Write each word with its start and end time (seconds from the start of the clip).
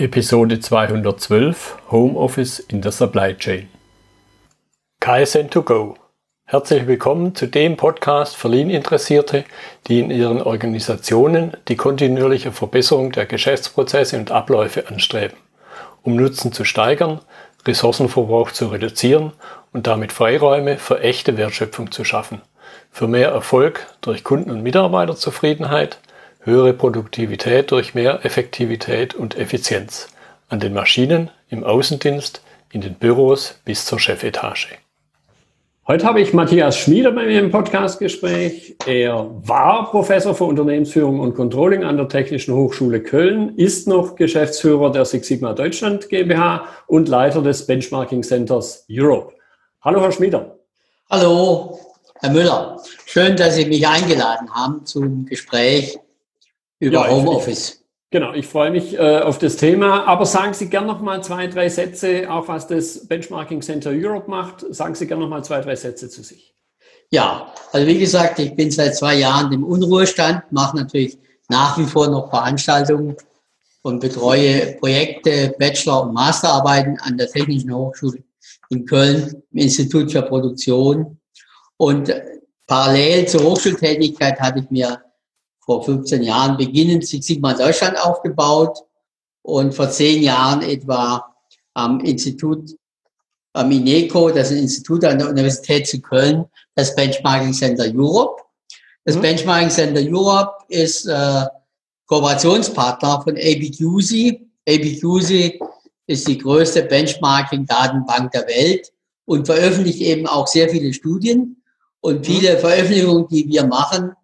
Episode 0.00 0.58
212 0.58 1.76
Homeoffice 1.90 2.58
in 2.58 2.80
der 2.80 2.90
Supply 2.90 3.36
Chain. 3.36 3.68
KSN2Go. 5.02 5.96
Herzlich 6.46 6.86
willkommen 6.86 7.34
zu 7.34 7.46
dem 7.46 7.76
Podcast 7.76 8.34
für 8.34 8.48
Lean-Interessierte, 8.48 9.44
die 9.88 10.00
in 10.00 10.10
ihren 10.10 10.40
Organisationen 10.40 11.52
die 11.68 11.76
kontinuierliche 11.76 12.50
Verbesserung 12.50 13.12
der 13.12 13.26
Geschäftsprozesse 13.26 14.16
und 14.16 14.30
Abläufe 14.30 14.88
anstreben, 14.88 15.36
um 16.02 16.16
Nutzen 16.16 16.54
zu 16.54 16.64
steigern, 16.64 17.20
Ressourcenverbrauch 17.66 18.52
zu 18.52 18.68
reduzieren 18.68 19.32
und 19.74 19.86
damit 19.86 20.12
Freiräume 20.12 20.78
für 20.78 21.00
echte 21.00 21.36
Wertschöpfung 21.36 21.92
zu 21.92 22.04
schaffen, 22.04 22.40
für 22.90 23.06
mehr 23.06 23.32
Erfolg 23.32 23.86
durch 24.00 24.24
Kunden- 24.24 24.50
und 24.50 24.62
Mitarbeiterzufriedenheit, 24.62 25.98
höhere 26.40 26.72
Produktivität 26.72 27.70
durch 27.70 27.94
mehr 27.94 28.24
Effektivität 28.24 29.14
und 29.14 29.36
Effizienz 29.36 30.08
an 30.48 30.60
den 30.60 30.72
Maschinen, 30.72 31.30
im 31.48 31.64
Außendienst, 31.64 32.42
in 32.72 32.80
den 32.80 32.94
Büros 32.94 33.60
bis 33.64 33.84
zur 33.84 33.98
Chefetage. 33.98 34.78
Heute 35.86 36.06
habe 36.06 36.20
ich 36.20 36.32
Matthias 36.32 36.78
Schmieder 36.78 37.10
bei 37.10 37.26
mir 37.26 37.40
im 37.40 37.50
Podcastgespräch. 37.50 38.76
Er 38.86 39.28
war 39.42 39.90
Professor 39.90 40.34
für 40.34 40.44
Unternehmensführung 40.44 41.18
und 41.18 41.34
Controlling 41.34 41.82
an 41.82 41.96
der 41.96 42.08
Technischen 42.08 42.54
Hochschule 42.54 43.02
Köln, 43.02 43.56
ist 43.56 43.88
noch 43.88 44.14
Geschäftsführer 44.14 44.92
der 44.92 45.04
Six 45.04 45.26
Sigma 45.26 45.52
Deutschland 45.52 46.08
GmbH 46.08 46.64
und 46.86 47.08
Leiter 47.08 47.42
des 47.42 47.66
Benchmarking 47.66 48.22
Centers 48.22 48.84
Europe. 48.88 49.34
Hallo, 49.82 50.00
Herr 50.00 50.12
Schmieder. 50.12 50.58
Hallo, 51.10 51.80
Herr 52.20 52.30
Müller. 52.30 52.80
Schön, 53.06 53.36
dass 53.36 53.56
Sie 53.56 53.66
mich 53.66 53.86
eingeladen 53.88 54.48
haben 54.54 54.86
zum 54.86 55.26
Gespräch 55.26 55.98
über 56.80 57.06
ja, 57.06 57.10
Homeoffice. 57.10 57.84
Genau, 58.10 58.32
ich 58.34 58.48
freue 58.48 58.72
mich 58.72 58.94
äh, 58.98 59.20
auf 59.20 59.38
das 59.38 59.56
Thema. 59.56 60.04
Aber 60.06 60.26
sagen 60.26 60.52
Sie 60.52 60.68
gerne 60.68 60.88
noch 60.88 61.00
mal 61.00 61.22
zwei, 61.22 61.46
drei 61.46 61.68
Sätze, 61.68 62.28
auch 62.28 62.48
was 62.48 62.66
das 62.66 63.06
Benchmarking 63.06 63.62
Center 63.62 63.90
Europe 63.90 64.28
macht. 64.28 64.64
Sagen 64.74 64.96
Sie 64.96 65.06
gerne 65.06 65.22
noch 65.22 65.30
mal 65.30 65.44
zwei, 65.44 65.60
drei 65.60 65.76
Sätze 65.76 66.08
zu 66.08 66.24
sich. 66.24 66.52
Ja, 67.10 67.52
also 67.72 67.86
wie 67.86 67.98
gesagt, 67.98 68.38
ich 68.40 68.54
bin 68.56 68.70
seit 68.70 68.96
zwei 68.96 69.16
Jahren 69.16 69.52
im 69.52 69.64
Unruhestand, 69.64 70.42
mache 70.50 70.76
natürlich 70.76 71.18
nach 71.48 71.78
wie 71.78 71.84
vor 71.84 72.08
noch 72.08 72.30
Veranstaltungen 72.30 73.16
und 73.82 74.00
betreue 74.00 74.76
Projekte, 74.78 75.54
Bachelor- 75.58 76.04
und 76.04 76.14
Masterarbeiten 76.14 76.98
an 77.00 77.16
der 77.16 77.28
Technischen 77.28 77.72
Hochschule 77.72 78.22
in 78.70 78.86
Köln, 78.86 79.42
im 79.52 79.58
Institut 79.58 80.10
für 80.10 80.22
Produktion. 80.22 81.18
Und 81.76 82.12
parallel 82.66 83.26
zur 83.26 83.42
Hochschultätigkeit 83.42 84.38
hatte 84.40 84.60
ich 84.60 84.70
mir 84.70 85.00
vor 85.70 85.84
15 85.84 86.24
Jahren 86.24 86.56
beginnend 86.56 87.06
Sigma 87.06 87.54
Deutschland 87.54 87.96
aufgebaut 87.96 88.80
und 89.42 89.72
vor 89.72 89.88
zehn 89.88 90.20
Jahren 90.20 90.62
etwa 90.62 91.24
am 91.74 92.00
Institut 92.00 92.74
am 93.52 93.70
INECO, 93.70 94.30
das 94.30 94.50
ist 94.50 94.56
ein 94.56 94.62
Institut 94.64 95.04
an 95.04 95.18
der 95.18 95.28
Universität 95.28 95.86
zu 95.86 96.00
Köln, 96.00 96.44
das 96.74 96.96
Benchmarking 96.96 97.52
Center 97.52 97.84
Europe. 97.94 98.42
Das 99.04 99.14
mhm. 99.14 99.20
Benchmarking 99.20 99.70
Center 99.70 100.00
Europe 100.02 100.52
ist 100.68 101.06
äh, 101.06 101.44
Kooperationspartner 102.06 103.22
von 103.22 103.36
ABQC. 103.36 104.40
ABQC 104.68 105.60
ist 106.08 106.26
die 106.26 106.38
größte 106.38 106.82
Benchmarking-Datenbank 106.82 108.32
der 108.32 108.46
Welt 108.48 108.92
und 109.24 109.46
veröffentlicht 109.46 110.00
eben 110.00 110.26
auch 110.26 110.48
sehr 110.48 110.68
viele 110.68 110.92
Studien. 110.92 111.62
Und 112.00 112.26
viele 112.26 112.56
mhm. 112.56 112.58
Veröffentlichungen, 112.58 113.28
die 113.28 113.48
wir 113.48 113.64
machen, 113.66 114.16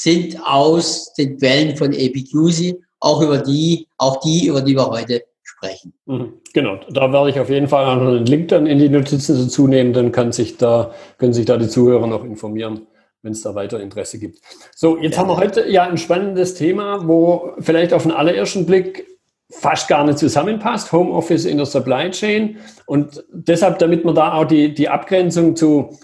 sind 0.00 0.38
aus 0.44 1.12
den 1.14 1.38
Quellen 1.38 1.76
von 1.76 1.88
APQC, 1.88 2.76
auch 3.00 3.20
über 3.20 3.38
die, 3.38 3.88
auch 3.96 4.20
die, 4.20 4.46
über 4.46 4.62
die 4.62 4.76
wir 4.76 4.86
heute 4.86 5.24
sprechen. 5.42 5.92
Mhm. 6.06 6.34
Genau, 6.54 6.78
da 6.88 7.12
werde 7.12 7.30
ich 7.30 7.40
auf 7.40 7.50
jeden 7.50 7.66
Fall 7.66 7.84
auch 7.84 8.00
einen 8.00 8.24
Link 8.24 8.48
dann 8.48 8.66
in 8.66 8.78
die 8.78 8.88
Notizen 8.88 9.36
dazu 9.36 9.66
nehmen, 9.66 9.92
dann 9.92 10.12
kann 10.12 10.30
sich 10.30 10.56
da, 10.56 10.94
können 11.18 11.32
sich 11.32 11.46
da 11.46 11.56
die 11.56 11.68
Zuhörer 11.68 12.06
noch 12.06 12.24
informieren, 12.24 12.86
wenn 13.22 13.32
es 13.32 13.42
da 13.42 13.56
weiter 13.56 13.80
Interesse 13.80 14.20
gibt. 14.20 14.38
So, 14.76 14.98
jetzt 14.98 15.14
ja. 15.14 15.20
haben 15.20 15.30
wir 15.30 15.36
heute 15.36 15.68
ja 15.68 15.82
ein 15.82 15.98
spannendes 15.98 16.54
Thema, 16.54 17.08
wo 17.08 17.54
vielleicht 17.58 17.92
auf 17.92 18.04
den 18.04 18.12
allerersten 18.12 18.66
Blick 18.66 19.04
fast 19.50 19.88
gar 19.88 20.04
nicht 20.04 20.18
zusammenpasst, 20.18 20.92
Homeoffice 20.92 21.44
in 21.44 21.56
der 21.56 21.66
Supply 21.66 22.10
Chain. 22.10 22.58
Und 22.86 23.24
deshalb, 23.32 23.80
damit 23.80 24.04
wir 24.04 24.12
da 24.12 24.34
auch 24.34 24.44
die, 24.44 24.74
die 24.74 24.88
Abgrenzung 24.88 25.56
zu 25.56 25.98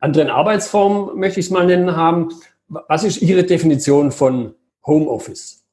anderen 0.00 0.30
Arbeitsformen, 0.30 1.16
möchte 1.16 1.38
ich 1.38 1.46
es 1.46 1.52
mal 1.52 1.66
nennen, 1.66 1.94
haben, 1.94 2.30
was 2.68 3.04
ist 3.04 3.22
Ihre 3.22 3.44
Definition 3.44 4.10
von 4.10 4.54
Homeoffice? 4.84 5.64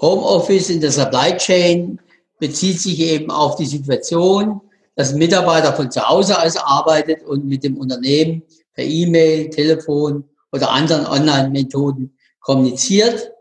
Homeoffice 0.00 0.70
in 0.70 0.80
der 0.80 0.92
Supply 0.92 1.36
Chain 1.36 2.00
bezieht 2.38 2.80
sich 2.80 3.00
eben 3.00 3.30
auf 3.30 3.56
die 3.56 3.66
Situation, 3.66 4.60
dass 4.94 5.12
ein 5.12 5.18
Mitarbeiter 5.18 5.72
von 5.72 5.90
zu 5.90 6.06
Hause 6.08 6.40
aus 6.40 6.56
arbeitet 6.56 7.22
und 7.22 7.44
mit 7.44 7.64
dem 7.64 7.76
Unternehmen 7.76 8.42
per 8.74 8.84
E-Mail, 8.84 9.50
Telefon 9.50 10.24
oder 10.52 10.70
anderen 10.70 11.06
Online-Methoden 11.06 12.16
kommuniziert. 12.40 13.32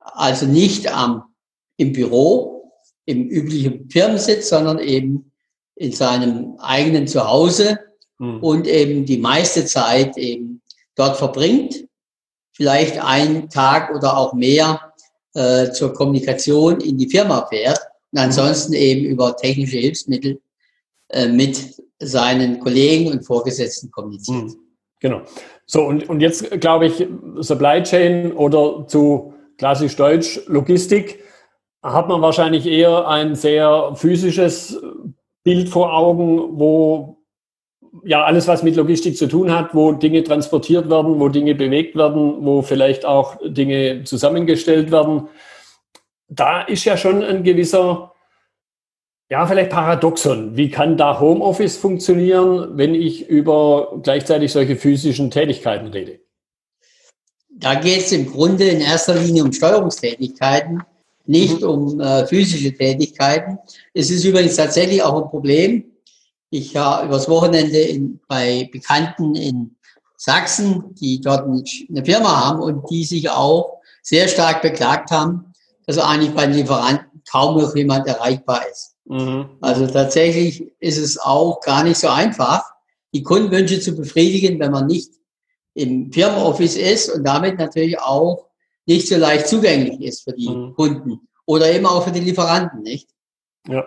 Also 0.00 0.46
nicht 0.46 0.92
am, 0.92 1.24
im 1.76 1.92
Büro, 1.92 2.72
im 3.04 3.28
üblichen 3.28 3.88
Firmensitz, 3.90 4.48
sondern 4.48 4.78
eben 4.78 5.32
in 5.76 5.92
seinem 5.92 6.56
eigenen 6.58 7.06
Zuhause 7.06 7.78
hm. 8.18 8.40
und 8.42 8.66
eben 8.66 9.06
die 9.06 9.18
meiste 9.18 9.64
Zeit 9.64 10.16
eben 10.16 10.62
dort 10.94 11.16
verbringt 11.16 11.84
vielleicht 12.52 13.02
einen 13.02 13.48
Tag 13.48 13.94
oder 13.94 14.16
auch 14.16 14.34
mehr 14.34 14.92
äh, 15.34 15.70
zur 15.70 15.92
Kommunikation 15.92 16.80
in 16.80 16.98
die 16.98 17.08
Firma 17.08 17.46
fährt 17.46 17.80
und 18.12 18.18
ansonsten 18.18 18.74
eben 18.74 19.04
über 19.04 19.36
technische 19.36 19.78
Hilfsmittel 19.78 20.40
äh, 21.08 21.28
mit 21.28 21.82
seinen 21.98 22.60
Kollegen 22.60 23.10
und 23.10 23.24
Vorgesetzten 23.24 23.90
kommuniziert. 23.90 24.44
Mhm. 24.44 24.56
Genau. 25.00 25.22
So, 25.66 25.82
und, 25.84 26.08
und 26.08 26.20
jetzt 26.20 26.48
glaube 26.60 26.86
ich, 26.86 27.06
Supply 27.40 27.82
Chain 27.82 28.32
oder 28.32 28.86
zu 28.86 29.34
klassisch 29.58 29.96
Deutsch 29.96 30.40
Logistik 30.46 31.22
hat 31.82 32.08
man 32.08 32.22
wahrscheinlich 32.22 32.66
eher 32.66 33.08
ein 33.08 33.34
sehr 33.34 33.92
physisches 33.96 34.80
Bild 35.42 35.68
vor 35.68 35.92
Augen, 35.92 36.58
wo 36.58 37.21
ja, 38.04 38.24
alles, 38.24 38.48
was 38.48 38.62
mit 38.62 38.76
Logistik 38.76 39.16
zu 39.16 39.26
tun 39.26 39.52
hat, 39.52 39.74
wo 39.74 39.92
Dinge 39.92 40.24
transportiert 40.24 40.88
werden, 40.88 41.20
wo 41.20 41.28
Dinge 41.28 41.54
bewegt 41.54 41.94
werden, 41.94 42.44
wo 42.44 42.62
vielleicht 42.62 43.04
auch 43.04 43.36
Dinge 43.44 44.04
zusammengestellt 44.04 44.90
werden, 44.90 45.28
da 46.28 46.62
ist 46.62 46.84
ja 46.84 46.96
schon 46.96 47.22
ein 47.22 47.42
gewisser, 47.42 48.12
ja, 49.30 49.46
vielleicht 49.46 49.70
Paradoxon. 49.70 50.56
Wie 50.56 50.70
kann 50.70 50.96
da 50.96 51.20
Homeoffice 51.20 51.76
funktionieren, 51.76 52.78
wenn 52.78 52.94
ich 52.94 53.28
über 53.28 54.00
gleichzeitig 54.02 54.52
solche 54.52 54.76
physischen 54.76 55.30
Tätigkeiten 55.30 55.88
rede? 55.88 56.20
Da 57.50 57.74
geht 57.74 58.00
es 58.00 58.12
im 58.12 58.30
Grunde 58.30 58.64
in 58.64 58.80
erster 58.80 59.14
Linie 59.14 59.44
um 59.44 59.52
Steuerungstätigkeiten, 59.52 60.82
nicht 61.26 61.60
mhm. 61.60 61.68
um 61.68 62.00
äh, 62.00 62.26
physische 62.26 62.72
Tätigkeiten. 62.72 63.58
Es 63.92 64.10
ist 64.10 64.24
übrigens 64.24 64.56
tatsächlich 64.56 65.02
auch 65.02 65.22
ein 65.22 65.28
Problem, 65.28 65.91
ich 66.52 66.74
war 66.74 67.04
übers 67.04 67.30
Wochenende 67.30 67.78
in, 67.78 68.20
bei 68.28 68.68
Bekannten 68.70 69.34
in 69.34 69.74
Sachsen, 70.18 70.94
die 70.96 71.18
dort 71.18 71.46
eine 71.46 72.04
Firma 72.04 72.44
haben 72.44 72.60
und 72.60 72.90
die 72.90 73.04
sich 73.04 73.30
auch 73.30 73.80
sehr 74.02 74.28
stark 74.28 74.60
beklagt 74.60 75.10
haben, 75.10 75.54
dass 75.86 75.96
eigentlich 75.96 76.34
bei 76.34 76.46
den 76.46 76.56
Lieferanten 76.56 77.22
kaum 77.28 77.58
noch 77.58 77.74
jemand 77.74 78.06
erreichbar 78.06 78.60
ist. 78.70 78.96
Mhm. 79.06 79.46
Also 79.62 79.86
tatsächlich 79.86 80.70
ist 80.78 80.98
es 80.98 81.18
auch 81.18 81.62
gar 81.62 81.84
nicht 81.84 81.96
so 81.96 82.08
einfach, 82.08 82.62
die 83.14 83.22
Kundenwünsche 83.22 83.80
zu 83.80 83.96
befriedigen, 83.96 84.60
wenn 84.60 84.72
man 84.72 84.86
nicht 84.86 85.10
im 85.72 86.12
Firmenoffice 86.12 86.76
ist 86.76 87.08
und 87.08 87.24
damit 87.24 87.58
natürlich 87.58 87.98
auch 87.98 88.48
nicht 88.84 89.08
so 89.08 89.16
leicht 89.16 89.48
zugänglich 89.48 90.02
ist 90.02 90.24
für 90.24 90.34
die 90.34 90.50
mhm. 90.50 90.74
Kunden 90.74 91.28
oder 91.46 91.72
eben 91.72 91.86
auch 91.86 92.04
für 92.04 92.12
die 92.12 92.20
Lieferanten, 92.20 92.82
nicht? 92.82 93.08
Ja. 93.66 93.86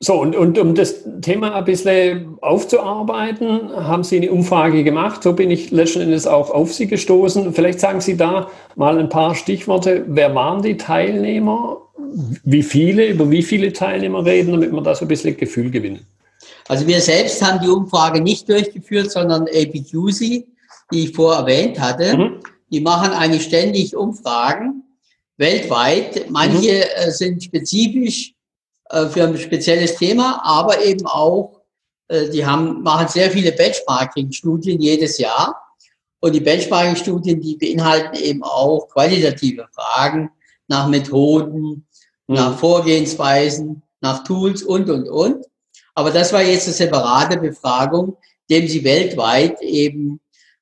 So, 0.00 0.14
und, 0.14 0.36
und 0.36 0.56
um 0.58 0.76
das 0.76 0.94
Thema 1.22 1.56
ein 1.56 1.64
bisschen 1.64 2.38
aufzuarbeiten, 2.40 3.72
haben 3.72 4.04
Sie 4.04 4.18
eine 4.18 4.30
Umfrage 4.30 4.84
gemacht. 4.84 5.24
So 5.24 5.32
bin 5.32 5.50
ich 5.50 5.72
letzten 5.72 6.02
Endes 6.02 6.26
auch 6.28 6.50
auf 6.50 6.72
Sie 6.72 6.86
gestoßen. 6.86 7.52
Vielleicht 7.52 7.80
sagen 7.80 8.00
Sie 8.00 8.16
da 8.16 8.48
mal 8.76 8.96
ein 8.96 9.08
paar 9.08 9.34
Stichworte. 9.34 10.04
Wer 10.06 10.34
waren 10.36 10.62
die 10.62 10.76
Teilnehmer? 10.76 11.78
Wie 12.44 12.62
viele, 12.62 13.08
über 13.08 13.28
wie 13.30 13.42
viele 13.42 13.72
Teilnehmer 13.72 14.24
reden, 14.24 14.52
damit 14.52 14.70
wir 14.70 14.82
da 14.82 14.94
so 14.94 15.04
ein 15.04 15.08
bisschen 15.08 15.36
Gefühl 15.36 15.70
gewinnen? 15.70 16.06
Also 16.68 16.86
wir 16.86 17.00
selbst 17.00 17.42
haben 17.42 17.60
die 17.60 17.68
Umfrage 17.68 18.20
nicht 18.20 18.48
durchgeführt, 18.48 19.10
sondern 19.10 19.48
APQC, 19.48 20.46
die 20.92 21.04
ich 21.04 21.12
vorher 21.12 21.40
erwähnt 21.40 21.80
hatte. 21.80 22.16
Mhm. 22.16 22.40
Die 22.70 22.80
machen 22.80 23.10
eigentlich 23.12 23.42
ständig 23.42 23.96
Umfragen 23.96 24.84
weltweit. 25.38 26.30
Manche 26.30 26.84
mhm. 26.84 27.10
sind 27.10 27.42
spezifisch 27.42 28.30
äh, 28.30 28.37
für 29.10 29.24
ein 29.24 29.38
spezielles 29.38 29.96
Thema, 29.96 30.40
aber 30.44 30.84
eben 30.84 31.06
auch, 31.06 31.62
äh, 32.08 32.28
die 32.30 32.44
haben, 32.44 32.82
machen 32.82 33.08
sehr 33.08 33.30
viele 33.30 33.52
Benchmarking-Studien 33.52 34.80
jedes 34.80 35.18
Jahr. 35.18 35.60
Und 36.20 36.34
die 36.34 36.40
Benchmarking-Studien, 36.40 37.40
die 37.40 37.56
beinhalten 37.56 38.16
eben 38.16 38.42
auch 38.42 38.88
qualitative 38.88 39.68
Fragen 39.72 40.30
nach 40.66 40.88
Methoden, 40.88 41.86
mhm. 42.26 42.34
nach 42.34 42.58
Vorgehensweisen, 42.58 43.82
nach 44.00 44.24
Tools 44.24 44.62
und, 44.62 44.88
und, 44.90 45.08
und. 45.08 45.46
Aber 45.94 46.10
das 46.10 46.32
war 46.32 46.42
jetzt 46.42 46.66
eine 46.66 46.74
separate 46.74 47.38
Befragung, 47.38 48.16
dem 48.48 48.68
sie 48.68 48.84
weltweit 48.84 49.60
eben 49.62 50.20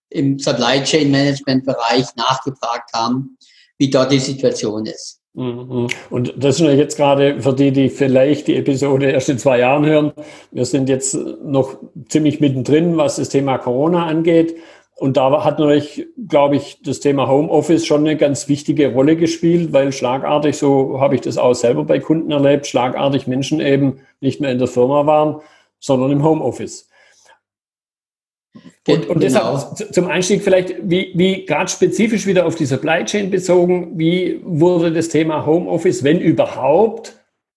im 0.08 0.38
Supply 0.38 0.82
Chain 0.82 1.10
Management 1.10 1.64
Bereich 1.64 2.06
nachgefragt 2.16 2.92
haben, 2.94 3.36
wie 3.78 3.90
dort 3.90 4.12
die 4.12 4.18
Situation 4.18 4.86
ist. 4.86 5.20
Mhm. 5.36 5.88
Und 6.08 6.34
das 6.36 6.60
ist 6.60 6.66
jetzt 6.66 6.96
gerade 6.96 7.40
für 7.42 7.52
die, 7.52 7.70
die 7.70 7.90
vielleicht 7.90 8.48
die 8.48 8.56
Episode 8.56 9.10
erst 9.10 9.28
in 9.28 9.38
zwei 9.38 9.58
Jahren 9.58 9.84
hören. 9.84 10.12
Wir 10.50 10.64
sind 10.64 10.88
jetzt 10.88 11.14
noch 11.44 11.76
ziemlich 12.08 12.40
mittendrin, 12.40 12.96
was 12.96 13.16
das 13.16 13.28
Thema 13.28 13.58
Corona 13.58 14.06
angeht. 14.06 14.56
Und 14.98 15.18
da 15.18 15.44
hat 15.44 15.58
natürlich, 15.58 16.06
glaube 16.26 16.56
ich, 16.56 16.80
das 16.82 17.00
Thema 17.00 17.28
Homeoffice 17.28 17.84
schon 17.84 18.00
eine 18.00 18.16
ganz 18.16 18.48
wichtige 18.48 18.94
Rolle 18.94 19.16
gespielt, 19.16 19.74
weil 19.74 19.92
schlagartig, 19.92 20.56
so 20.56 21.00
habe 21.00 21.14
ich 21.14 21.20
das 21.20 21.36
auch 21.36 21.52
selber 21.52 21.84
bei 21.84 21.98
Kunden 22.00 22.30
erlebt, 22.30 22.66
schlagartig 22.66 23.26
Menschen 23.26 23.60
eben 23.60 23.98
nicht 24.22 24.40
mehr 24.40 24.50
in 24.50 24.58
der 24.58 24.68
Firma 24.68 25.04
waren, 25.04 25.42
sondern 25.80 26.12
im 26.12 26.24
Homeoffice. 26.24 26.88
Und, 28.86 29.08
und 29.08 29.20
genau. 29.20 29.58
deshalb 29.74 29.94
zum 29.94 30.06
Einstieg 30.06 30.42
vielleicht, 30.42 30.74
wie, 30.82 31.12
wie 31.14 31.44
gerade 31.44 31.70
spezifisch 31.70 32.26
wieder 32.26 32.46
auf 32.46 32.54
die 32.54 32.66
Supply 32.66 33.04
Chain 33.04 33.30
bezogen, 33.30 33.98
wie 33.98 34.40
wurde 34.44 34.92
das 34.92 35.08
Thema 35.08 35.44
Homeoffice, 35.44 36.04
wenn 36.04 36.20
überhaupt, 36.20 37.14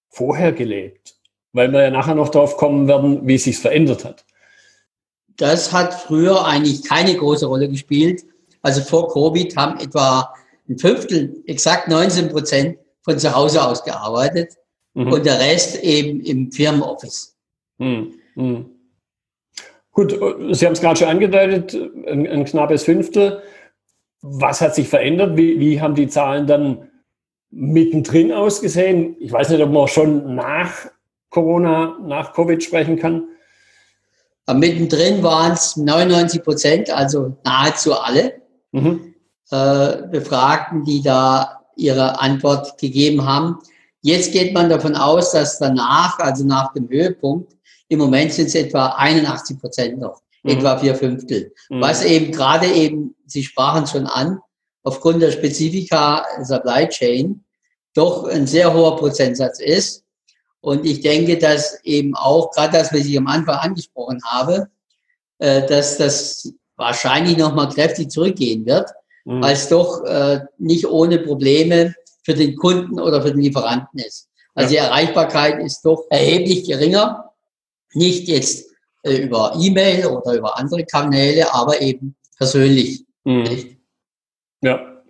vorher 0.10 0.52
gelebt? 0.52 1.16
Weil 1.54 1.72
wir 1.72 1.84
ja 1.84 1.90
nachher 1.92 2.16
noch 2.16 2.30
darauf 2.30 2.58
kommen 2.58 2.88
werden, 2.88 3.28
wie 3.28 3.36
es 3.36 3.44
sich 3.44 3.58
verändert 3.58 4.06
hat. 4.06 4.26
Das 5.38 5.72
hat 5.72 5.94
früher 5.94 6.46
eigentlich 6.46 6.84
keine 6.84 7.16
große 7.16 7.46
Rolle 7.46 7.70
gespielt. 7.70 8.24
Also 8.62 8.82
vor 8.82 9.12
Covid 9.14 9.56
haben 9.56 9.80
etwa 9.80 10.34
ein 10.68 10.78
Fünftel, 10.78 11.42
exakt 11.48 11.88
19 11.88 12.30
Prozent 12.30 12.78
von 13.02 13.18
zu 13.18 13.34
Hause 13.34 13.66
aus 13.66 13.84
gearbeitet 13.84 14.58
mhm. 14.94 15.12
und 15.12 15.26
der 15.26 15.40
Rest 15.40 15.82
eben 15.84 16.22
im 16.22 16.52
Firmenoffice. 16.52 17.36
Mhm. 17.78 18.14
Mhm. 18.36 18.66
Gut, 20.00 20.12
Sie 20.56 20.66
haben 20.66 20.72
es 20.72 20.80
gerade 20.80 20.98
schon 20.98 21.10
angedeutet, 21.10 21.74
ein, 22.08 22.26
ein, 22.26 22.46
knappes 22.46 22.84
Fünftel. 22.84 23.44
Was 24.22 24.62
hat 24.62 24.74
sich 24.74 24.88
verändert? 24.88 25.36
Wie, 25.36 25.60
wie 25.60 25.82
haben 25.82 25.94
die 25.94 26.08
Zahlen 26.08 26.48
dann 26.48 26.88
mittendrin 27.52 28.32
ausgesehen? 28.32 29.18
Ich 29.20 29.30
weiß 29.30 29.50
nicht, 29.50 29.62
ob 29.62 29.72
man 29.72 29.90
schon 29.90 30.36
nach 30.36 30.72
Corona, 31.30 31.98
nach 32.02 32.32
Covid 32.32 32.64
sprechen 32.64 32.96
kann. 32.96 33.26
mittendrin 34.54 35.22
waren 35.22 35.52
es 35.52 35.76
99 35.76 36.44
Prozent, 36.44 36.90
also 36.90 37.36
nahezu 37.44 37.94
alle 37.94 38.36
mhm. 38.72 39.14
äh, 39.52 40.04
Befragten, 40.10 40.86
die 40.86 41.02
da 41.02 41.60
ihre 41.76 42.22
Antwort 42.22 42.78
gegeben 42.78 43.26
haben. 43.26 43.60
Jetzt 44.02 44.32
geht 44.32 44.54
man 44.54 44.70
davon 44.70 44.96
aus, 44.96 45.34
dass 45.34 45.60
danach, 45.60 46.20
also 46.20 46.46
nach 46.46 46.72
dem 46.72 46.88
Höhepunkt, 46.88 47.59
im 47.90 48.00
Moment 48.00 48.32
sind 48.32 48.48
es 48.48 48.56
etwa 48.56 48.88
81 48.98 49.60
Prozent 49.60 50.00
noch, 50.00 50.22
mhm. 50.44 50.52
etwa 50.52 50.78
vier 50.78 50.96
Fünftel. 50.96 51.54
Mhm. 51.70 51.82
Was 51.82 52.06
eben 52.06 52.32
gerade 52.32 52.68
eben, 52.68 53.16
Sie 53.26 53.44
sprachen 53.44 53.86
schon 53.86 54.06
an, 54.06 54.40
aufgrund 54.84 55.22
der 55.22 55.32
Spezifika 55.32 56.26
Supply 56.44 56.88
Chain 56.88 57.44
doch 57.94 58.26
ein 58.26 58.48
sehr 58.48 58.74
hoher 58.74 58.96
Prozentsatz 58.96 59.60
ist. 59.60 60.04
Und 60.62 60.86
ich 60.86 61.02
denke, 61.02 61.38
dass 61.38 61.80
eben 61.84 62.16
auch, 62.16 62.52
gerade 62.52 62.78
das, 62.78 62.94
was 62.94 63.02
ich 63.02 63.18
am 63.18 63.28
Anfang 63.28 63.56
angesprochen 63.56 64.20
habe, 64.26 64.70
äh, 65.40 65.66
dass 65.68 65.98
das 65.98 66.54
wahrscheinlich 66.76 67.38
nochmal 67.38 67.70
kräftig 67.70 68.12
zurückgehen 68.12 68.66
wird, 68.66 68.90
mhm. 69.26 69.42
weil 69.42 69.54
es 69.54 69.68
doch 69.68 70.04
äh, 70.06 70.42
nicht 70.58 70.88
ohne 70.88 71.20
Probleme 71.20 71.96
für 72.24 72.34
den 72.34 72.56
Kunden 72.56 73.00
oder 73.00 73.22
für 73.22 73.32
den 73.32 73.42
Lieferanten 73.42 74.00
ist. 74.00 74.28
Also 74.54 74.76
ja. 74.76 74.82
die 74.82 74.88
Erreichbarkeit 74.88 75.64
ist 75.64 75.82
doch 75.84 76.06
erheblich 76.10 76.66
geringer 76.66 77.29
nicht 77.94 78.28
jetzt 78.28 78.70
äh, 79.04 79.18
über 79.18 79.54
E-Mail 79.60 80.08
oder 80.08 80.34
über 80.36 80.58
andere 80.58 80.86
Kanäle, 80.86 81.54
aber 81.54 81.82
eben 81.82 82.16
persönlich. 82.38 83.06
Mhm. 83.24 83.78
Ja. 84.62 85.04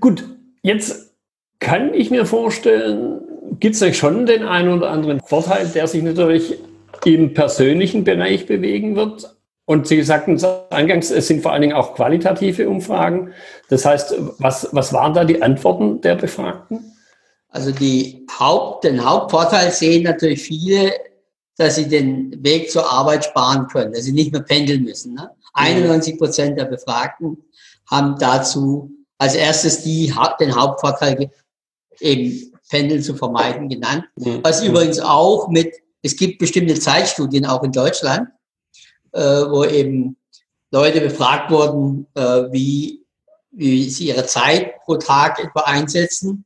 Gut, 0.00 0.24
jetzt 0.62 1.14
kann 1.60 1.94
ich 1.94 2.10
mir 2.10 2.26
vorstellen, 2.26 3.20
gibt 3.60 3.80
es 3.80 3.96
schon 3.96 4.26
den 4.26 4.42
einen 4.44 4.68
oder 4.68 4.90
anderen 4.90 5.20
Vorteil, 5.20 5.68
der 5.68 5.86
sich 5.86 6.02
natürlich 6.02 6.58
im 7.04 7.34
persönlichen 7.34 8.04
Bereich 8.04 8.46
bewegen 8.46 8.96
wird. 8.96 9.36
Und 9.64 9.88
Sie 9.88 10.02
sagten 10.02 10.40
eingangs, 10.70 11.10
es 11.10 11.26
sind 11.26 11.42
vor 11.42 11.52
allen 11.52 11.62
Dingen 11.62 11.76
auch 11.76 11.94
qualitative 11.94 12.68
Umfragen. 12.68 13.32
Das 13.68 13.84
heißt, 13.84 14.14
was, 14.38 14.68
was 14.72 14.92
waren 14.92 15.14
da 15.14 15.24
die 15.24 15.42
Antworten 15.42 16.00
der 16.00 16.14
Befragten? 16.14 16.92
Also 17.48 17.72
die 17.72 18.26
Haupt, 18.38 18.84
den 18.84 19.04
Hauptvorteil 19.04 19.70
sehen 19.70 20.04
natürlich 20.04 20.42
viele 20.42 20.92
dass 21.56 21.76
sie 21.76 21.88
den 21.88 22.44
Weg 22.44 22.70
zur 22.70 22.90
Arbeit 22.90 23.24
sparen 23.24 23.66
können, 23.68 23.92
dass 23.92 24.04
sie 24.04 24.12
nicht 24.12 24.32
mehr 24.32 24.42
pendeln 24.42 24.82
müssen. 24.82 25.14
Ne? 25.14 25.30
91 25.54 26.18
Prozent 26.18 26.58
der 26.58 26.66
Befragten 26.66 27.42
haben 27.90 28.18
dazu 28.18 28.90
als 29.18 29.34
erstes 29.34 29.82
die, 29.82 30.12
den 30.38 30.54
Hauptvorteil 30.54 31.30
eben 32.00 32.52
Pendeln 32.68 33.02
zu 33.02 33.14
vermeiden 33.14 33.68
genannt. 33.68 34.04
Was 34.42 34.62
übrigens 34.62 34.98
auch 34.98 35.48
mit, 35.48 35.74
es 36.02 36.16
gibt 36.16 36.38
bestimmte 36.38 36.78
Zeitstudien 36.78 37.46
auch 37.46 37.62
in 37.62 37.72
Deutschland, 37.72 38.28
äh, 39.12 39.20
wo 39.20 39.64
eben 39.64 40.16
Leute 40.72 41.00
befragt 41.00 41.50
wurden, 41.50 42.06
äh, 42.14 42.52
wie, 42.52 43.06
wie 43.50 43.88
sie 43.88 44.08
ihre 44.08 44.26
Zeit 44.26 44.74
pro 44.84 44.96
Tag 44.96 45.38
etwa 45.42 45.60
einsetzen 45.60 46.44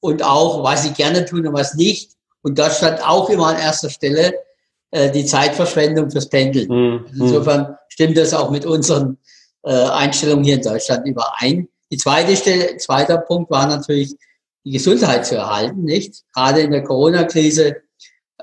und 0.00 0.22
auch, 0.22 0.62
was 0.64 0.82
sie 0.82 0.92
gerne 0.92 1.24
tun 1.24 1.46
und 1.46 1.54
was 1.54 1.74
nicht. 1.74 2.12
Und 2.42 2.58
dort 2.58 2.72
stand 2.72 3.06
auch 3.06 3.30
immer 3.30 3.48
an 3.48 3.56
erster 3.56 3.90
Stelle 3.90 4.34
äh, 4.90 5.10
die 5.10 5.24
Zeitverschwendung 5.24 6.10
fürs 6.10 6.28
Pendeln. 6.28 6.68
Mhm. 6.68 7.06
Insofern 7.12 7.76
stimmt 7.88 8.16
das 8.16 8.34
auch 8.34 8.50
mit 8.50 8.66
unseren 8.66 9.18
äh, 9.62 9.72
Einstellungen 9.72 10.44
hier 10.44 10.54
in 10.54 10.62
Deutschland 10.62 11.06
überein. 11.06 11.68
Die 11.90 11.96
zweite 11.96 12.36
Stelle, 12.36 12.76
zweiter 12.76 13.18
Punkt 13.18 13.50
war 13.50 13.66
natürlich, 13.66 14.14
die 14.64 14.72
Gesundheit 14.72 15.26
zu 15.26 15.36
erhalten, 15.36 15.84
nicht? 15.84 16.22
Gerade 16.34 16.60
in 16.60 16.70
der 16.70 16.84
Corona-Krise, 16.84 17.76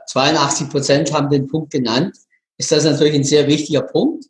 82 0.07 0.69
Prozent 0.69 1.13
haben 1.13 1.29
den 1.29 1.47
Punkt 1.47 1.71
genannt, 1.71 2.15
ist 2.57 2.71
das 2.71 2.83
natürlich 2.85 3.13
ein 3.13 3.23
sehr 3.23 3.47
wichtiger 3.47 3.83
Punkt. 3.83 4.25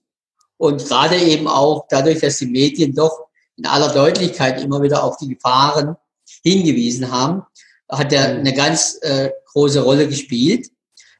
Und 0.57 0.85
gerade 0.85 1.17
eben 1.17 1.47
auch 1.47 1.85
dadurch, 1.89 2.19
dass 2.19 2.39
die 2.39 2.47
Medien 2.47 2.93
doch 2.93 3.27
in 3.57 3.65
aller 3.65 3.93
Deutlichkeit 3.93 4.61
immer 4.61 4.81
wieder 4.81 5.03
auf 5.03 5.17
die 5.17 5.29
Gefahren 5.29 5.95
hingewiesen 6.43 7.11
haben, 7.11 7.43
hat 7.89 8.11
er 8.11 8.25
eine 8.25 8.53
ganz 8.53 8.99
äh, 9.01 9.29
große 9.53 9.81
Rolle 9.81 10.07
gespielt. 10.07 10.67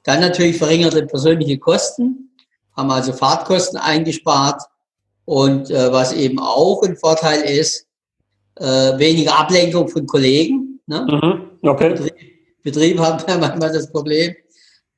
Dann 0.08 0.22
natürlich 0.22 0.58
verringerte 0.58 1.06
persönliche 1.06 1.58
Kosten, 1.58 2.32
haben 2.78 2.90
also 2.92 3.12
Fahrtkosten 3.12 3.78
eingespart 3.78 4.62
und 5.26 5.70
äh, 5.70 5.92
was 5.92 6.14
eben 6.14 6.40
auch 6.40 6.82
ein 6.84 6.96
Vorteil 6.96 7.42
ist, 7.42 7.86
äh, 8.56 8.98
weniger 8.98 9.38
Ablenkung 9.38 9.90
von 9.90 10.08
Kollegen. 10.08 10.80
Ne? 10.86 11.06
Mhm, 11.12 11.70
okay. 11.70 11.90
Betrieb, 11.90 12.14
Betrieb 12.64 13.00
hat 13.00 13.28
manchmal 13.42 13.74
das 13.74 13.92
Problem, 13.92 14.34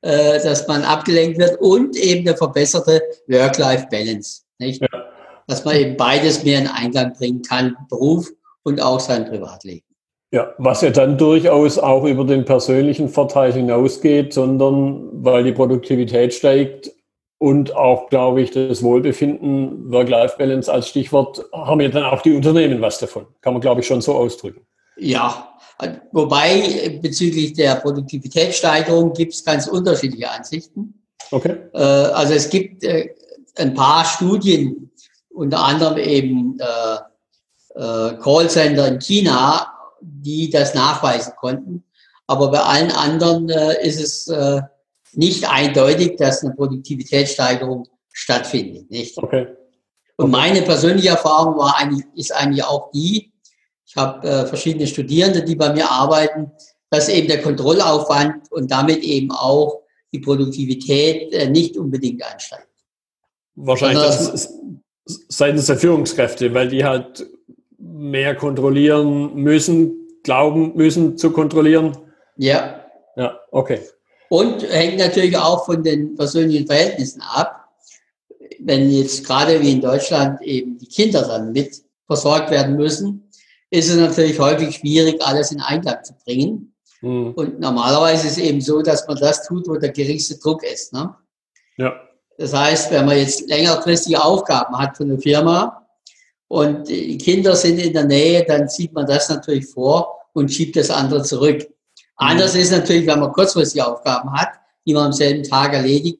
äh, 0.02 0.40
dass 0.44 0.68
man 0.68 0.84
abgelenkt 0.84 1.38
wird 1.38 1.60
und 1.60 1.96
eben 1.96 2.28
eine 2.28 2.36
verbesserte 2.36 3.02
Work-Life-Balance. 3.26 4.42
Nicht? 4.58 4.80
Ja. 4.80 5.06
Dass 5.48 5.64
man 5.64 5.74
eben 5.74 5.96
beides 5.96 6.44
mehr 6.44 6.60
in 6.60 6.68
Eingang 6.68 7.14
bringen 7.14 7.42
kann, 7.42 7.76
Beruf 7.88 8.30
und 8.62 8.80
auch 8.80 9.00
sein 9.00 9.24
Privatleben. 9.28 9.89
Ja, 10.32 10.54
was 10.58 10.82
ja 10.82 10.90
dann 10.90 11.18
durchaus 11.18 11.78
auch 11.78 12.04
über 12.04 12.24
den 12.24 12.44
persönlichen 12.44 13.08
Vorteil 13.08 13.52
hinausgeht, 13.52 14.32
sondern 14.32 15.08
weil 15.24 15.42
die 15.42 15.52
Produktivität 15.52 16.32
steigt 16.32 16.92
und 17.38 17.74
auch, 17.74 18.08
glaube 18.10 18.42
ich, 18.42 18.52
das 18.52 18.82
Wohlbefinden, 18.82 19.90
Work-Life-Balance 19.90 20.72
als 20.72 20.88
Stichwort, 20.88 21.44
haben 21.52 21.80
ja 21.80 21.88
dann 21.88 22.04
auch 22.04 22.22
die 22.22 22.32
Unternehmen 22.36 22.80
was 22.80 22.98
davon. 22.98 23.26
Kann 23.40 23.54
man, 23.54 23.60
glaube 23.60 23.80
ich, 23.80 23.86
schon 23.86 24.02
so 24.02 24.14
ausdrücken. 24.14 24.60
Ja, 24.98 25.58
wobei 26.12 27.00
bezüglich 27.02 27.54
der 27.54 27.76
Produktivitätssteigerung 27.76 29.14
gibt 29.14 29.32
es 29.32 29.44
ganz 29.44 29.66
unterschiedliche 29.66 30.30
Ansichten. 30.30 31.02
Okay. 31.30 31.56
Äh, 31.72 31.78
also 31.78 32.34
es 32.34 32.50
gibt 32.50 32.84
äh, 32.84 33.14
ein 33.56 33.74
paar 33.74 34.04
Studien, 34.04 34.90
unter 35.30 35.64
anderem 35.64 35.98
eben 35.98 36.58
äh, 36.58 38.14
Callcenter 38.22 38.88
in 38.88 38.98
China, 38.98 39.69
die 40.22 40.50
das 40.50 40.74
nachweisen 40.74 41.32
konnten. 41.36 41.84
Aber 42.26 42.50
bei 42.50 42.60
allen 42.60 42.90
anderen 42.92 43.48
äh, 43.48 43.86
ist 43.86 44.00
es 44.00 44.28
äh, 44.28 44.60
nicht 45.12 45.48
eindeutig, 45.50 46.16
dass 46.16 46.44
eine 46.44 46.54
Produktivitätssteigerung 46.54 47.88
stattfindet. 48.12 48.90
Nicht? 48.90 49.18
Okay. 49.18 49.48
Und 50.16 50.30
meine 50.30 50.62
persönliche 50.62 51.08
Erfahrung 51.08 51.56
war 51.56 51.76
eigentlich, 51.78 52.04
ist 52.14 52.32
eigentlich 52.32 52.64
auch 52.64 52.90
die, 52.92 53.32
ich 53.86 53.96
habe 53.96 54.28
äh, 54.28 54.46
verschiedene 54.46 54.86
Studierende, 54.86 55.42
die 55.42 55.56
bei 55.56 55.72
mir 55.72 55.90
arbeiten, 55.90 56.52
dass 56.90 57.08
eben 57.08 57.26
der 57.26 57.42
Kontrollaufwand 57.42 58.50
und 58.52 58.70
damit 58.70 59.02
eben 59.02 59.32
auch 59.32 59.82
die 60.12 60.20
Produktivität 60.20 61.32
äh, 61.32 61.48
nicht 61.48 61.76
unbedingt 61.76 62.22
ansteigt. 62.22 62.68
Wahrscheinlich 63.54 64.02
das 64.02 64.54
seitens 65.28 65.66
der 65.66 65.76
Führungskräfte, 65.76 66.54
weil 66.54 66.68
die 66.68 66.84
halt 66.84 67.26
mehr 67.78 68.36
kontrollieren 68.36 69.34
müssen, 69.34 69.99
glauben 70.22 70.76
müssen 70.76 71.16
zu 71.16 71.30
kontrollieren? 71.32 71.96
Ja. 72.36 72.84
Ja, 73.16 73.38
okay. 73.50 73.80
Und 74.28 74.62
hängt 74.62 74.98
natürlich 74.98 75.36
auch 75.36 75.66
von 75.66 75.82
den 75.82 76.14
persönlichen 76.14 76.66
Verhältnissen 76.66 77.20
ab. 77.22 77.68
Wenn 78.60 78.90
jetzt 78.90 79.26
gerade 79.26 79.60
wie 79.60 79.72
in 79.72 79.80
Deutschland 79.80 80.40
eben 80.42 80.78
die 80.78 80.86
Kinder 80.86 81.22
dann 81.22 81.52
mit 81.52 81.82
versorgt 82.06 82.50
werden 82.50 82.76
müssen, 82.76 83.28
ist 83.70 83.88
es 83.88 83.96
natürlich 83.96 84.38
häufig 84.38 84.76
schwierig, 84.76 85.20
alles 85.22 85.52
in 85.52 85.60
Einklang 85.60 86.02
zu 86.04 86.14
bringen. 86.24 86.74
Mhm. 87.00 87.32
Und 87.32 87.60
normalerweise 87.60 88.26
ist 88.26 88.38
es 88.38 88.44
eben 88.44 88.60
so, 88.60 88.82
dass 88.82 89.06
man 89.06 89.16
das 89.16 89.46
tut, 89.46 89.68
wo 89.68 89.76
der 89.76 89.90
geringste 89.90 90.38
Druck 90.38 90.62
ist. 90.64 90.92
Ne? 90.92 91.14
Ja. 91.76 91.94
Das 92.36 92.54
heißt, 92.54 92.90
wenn 92.90 93.06
man 93.06 93.18
jetzt 93.18 93.48
längerfristige 93.48 94.22
Aufgaben 94.22 94.76
hat 94.78 94.96
von 94.96 95.08
der 95.08 95.18
Firma 95.18 95.79
und 96.50 96.88
die 96.88 97.16
Kinder 97.16 97.54
sind 97.54 97.78
in 97.78 97.92
der 97.92 98.06
Nähe, 98.06 98.44
dann 98.44 98.68
zieht 98.68 98.92
man 98.92 99.06
das 99.06 99.28
natürlich 99.28 99.66
vor 99.66 100.18
und 100.32 100.52
schiebt 100.52 100.74
das 100.74 100.90
andere 100.90 101.22
zurück. 101.22 101.64
Anders 102.16 102.56
ist 102.56 102.72
natürlich, 102.72 103.06
wenn 103.06 103.20
man 103.20 103.32
kurzfristige 103.32 103.86
Aufgaben 103.86 104.32
hat, 104.32 104.48
die 104.84 104.92
man 104.92 105.06
am 105.06 105.12
selben 105.12 105.44
Tag 105.44 105.72
erledigen 105.74 106.18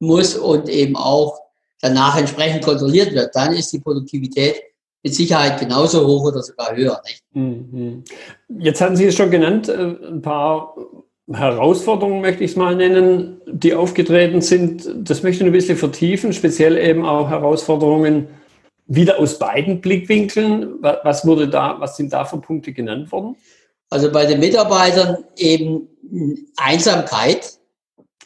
muss 0.00 0.34
und 0.34 0.68
eben 0.68 0.96
auch 0.96 1.38
danach 1.80 2.18
entsprechend 2.18 2.64
kontrolliert 2.64 3.14
wird, 3.14 3.36
dann 3.36 3.52
ist 3.52 3.72
die 3.72 3.78
Produktivität 3.78 4.56
mit 5.04 5.14
Sicherheit 5.14 5.60
genauso 5.60 6.04
hoch 6.04 6.24
oder 6.24 6.42
sogar 6.42 6.74
höher. 6.74 7.00
Nicht? 7.06 7.22
Mhm. 7.32 8.02
Jetzt 8.58 8.80
hatten 8.80 8.96
Sie 8.96 9.04
es 9.04 9.14
schon 9.14 9.30
genannt, 9.30 9.68
äh, 9.68 9.94
ein 10.08 10.22
paar 10.22 10.74
Herausforderungen 11.32 12.20
möchte 12.20 12.42
ich 12.42 12.50
es 12.50 12.56
mal 12.56 12.74
nennen, 12.74 13.40
die 13.46 13.74
aufgetreten 13.74 14.40
sind. 14.40 14.90
Das 15.08 15.22
möchte 15.22 15.44
ich 15.44 15.48
ein 15.48 15.52
bisschen 15.52 15.78
vertiefen, 15.78 16.32
speziell 16.32 16.76
eben 16.76 17.06
auch 17.06 17.28
Herausforderungen 17.28 18.26
wieder 18.88 19.18
aus 19.18 19.38
beiden 19.38 19.80
Blickwinkeln. 19.80 20.82
Was 20.82 21.24
wurde 21.26 21.48
da, 21.48 21.76
was 21.78 21.96
sind 21.96 22.12
da 22.12 22.24
für 22.24 22.38
Punkte 22.38 22.72
genannt 22.72 23.12
worden? 23.12 23.36
Also 23.90 24.10
bei 24.10 24.26
den 24.26 24.40
Mitarbeitern 24.40 25.24
eben 25.36 25.88
Einsamkeit, 26.56 27.58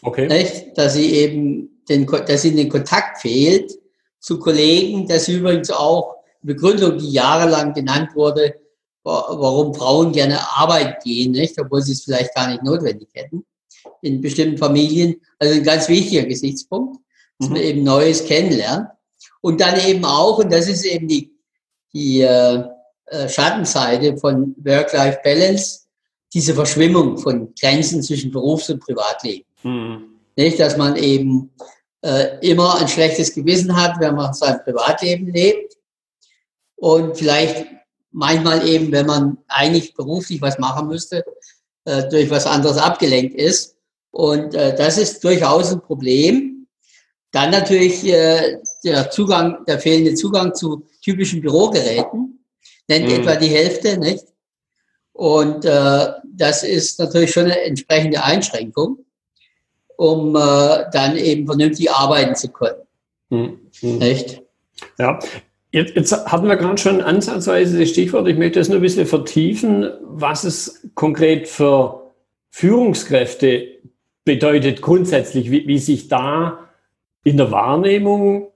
okay. 0.03 0.27
Nicht? 0.27 0.77
dass 0.77 0.95
sie 0.95 1.13
eben 1.13 1.83
den, 1.89 2.07
dass 2.07 2.45
ihnen 2.45 2.57
den 2.57 2.69
Kontakt 2.69 3.21
fehlt 3.21 3.73
zu 4.19 4.39
Kollegen, 4.39 5.07
das 5.07 5.29
ist 5.29 5.37
übrigens 5.37 5.71
auch 5.71 6.17
Begründung, 6.43 6.99
die 6.99 7.13
jahrelang 7.13 7.75
genannt 7.75 8.11
wurde, 8.15 8.55
warum 9.05 9.75
Frauen 9.75 10.13
gerne 10.13 10.39
arbeiten 10.57 10.95
gehen, 11.05 11.33
nicht? 11.33 11.61
obwohl 11.61 11.83
sie 11.83 11.93
es 11.93 12.05
vielleicht 12.05 12.35
gar 12.35 12.49
nicht 12.49 12.63
notwendig 12.63 13.09
hätten 13.15 13.45
in 14.01 14.21
bestimmten 14.21 14.59
Familien. 14.59 15.17
Also 15.39 15.55
ein 15.55 15.65
ganz 15.65 15.89
wichtiger 15.89 16.25
Gesichtspunkt, 16.25 16.99
dass 17.39 17.49
mhm. 17.49 17.55
man 17.55 17.63
eben 17.63 17.85
Neues 17.85 18.25
kennenlernt. 18.25 18.89
Und 19.43 19.61
dann 19.61 19.79
eben 19.87 20.05
auch, 20.05 20.39
und 20.39 20.51
das 20.51 20.69
ist 20.69 20.85
eben 20.85 21.07
die, 21.09 21.31
die 21.93 22.23
äh, 22.23 22.65
äh 23.07 23.29
Schattenseite 23.29 24.17
von 24.17 24.55
Work-Life-Balance, 24.57 25.81
diese 26.33 26.55
Verschwimmung 26.55 27.19
von 27.19 27.53
Grenzen 27.61 28.03
zwischen 28.03 28.31
Berufs- 28.31 28.71
und 28.71 28.81
Privatleben. 28.81 29.45
Mhm. 29.63 30.05
Nicht, 30.37 30.59
dass 30.59 30.79
man 30.79 30.97
eben 30.97 31.51
äh, 32.03 32.39
immer 32.41 32.77
ein 32.77 32.89
schlechtes 32.89 33.35
Gewissen 33.35 33.77
hat, 33.77 34.01
wenn 34.01 34.15
man 34.15 34.33
sein 34.33 34.63
Privatleben 34.65 35.29
lebt 35.29 35.77
und 36.77 37.19
vielleicht 37.19 37.67
manchmal 38.13 38.67
eben, 38.67 38.91
wenn 38.93 39.07
man 39.07 39.39
eigentlich 39.49 39.95
beruflich 39.95 40.41
was 40.41 40.59
machen 40.59 40.89
müsste, 40.89 41.25
äh, 41.85 42.09
durch 42.09 42.31
was 42.31 42.47
anderes 42.47 42.79
abgelenkt 42.79 43.35
ist. 43.35 43.77
Und 44.11 44.55
äh, 44.55 44.75
das 44.75 44.99
ist 44.99 45.23
durchaus 45.25 45.73
ein 45.73 45.81
Problem. 45.81 46.67
Dann 47.31 47.51
natürlich 47.51 48.05
äh, 48.05 48.59
der 48.85 49.11
Zugang, 49.11 49.65
der 49.67 49.79
fehlende 49.79 50.15
Zugang 50.15 50.55
zu 50.55 50.87
typischen 51.03 51.41
Bürogeräten, 51.41 52.45
nennt 52.89 53.07
mhm. 53.07 53.15
etwa 53.15 53.37
die 53.37 53.49
Hälfte, 53.49 53.99
nicht? 53.99 54.25
Und 55.13 55.65
äh, 55.65 56.09
das 56.25 56.63
ist 56.63 56.99
natürlich 56.99 57.33
schon 57.33 57.45
eine 57.45 57.61
entsprechende 57.63 58.23
Einschränkung, 58.23 59.05
um 59.97 60.35
äh, 60.35 60.85
dann 60.93 61.17
eben 61.17 61.47
vernünftig 61.47 61.91
arbeiten 61.91 62.35
zu 62.35 62.49
können. 62.49 62.83
Mhm. 63.31 63.59
Nicht? 63.83 64.43
Ja, 64.99 65.19
Jetzt, 65.73 65.97
jetzt 65.97 66.13
hatten 66.27 66.49
wir 66.49 66.57
gerade 66.57 66.77
schon 66.77 67.01
ansatzweise 67.01 67.79
das 67.79 67.89
Stichwort, 67.89 68.29
ich 68.29 68.37
möchte 68.37 68.59
das 68.59 68.69
nur 68.69 68.79
ein 68.79 68.83
bisschen 68.83 69.07
vertiefen, 69.07 69.91
was 70.03 70.45
es 70.45 70.87
konkret 70.95 71.49
für 71.49 72.13
Führungskräfte 72.51 73.81
bedeutet 74.23 74.83
grundsätzlich, 74.83 75.51
wie, 75.51 75.67
wie 75.67 75.79
sich 75.79 76.09
da 76.09 76.69
in 77.25 77.39
der 77.39 77.51
Wahrnehmung 77.51 78.52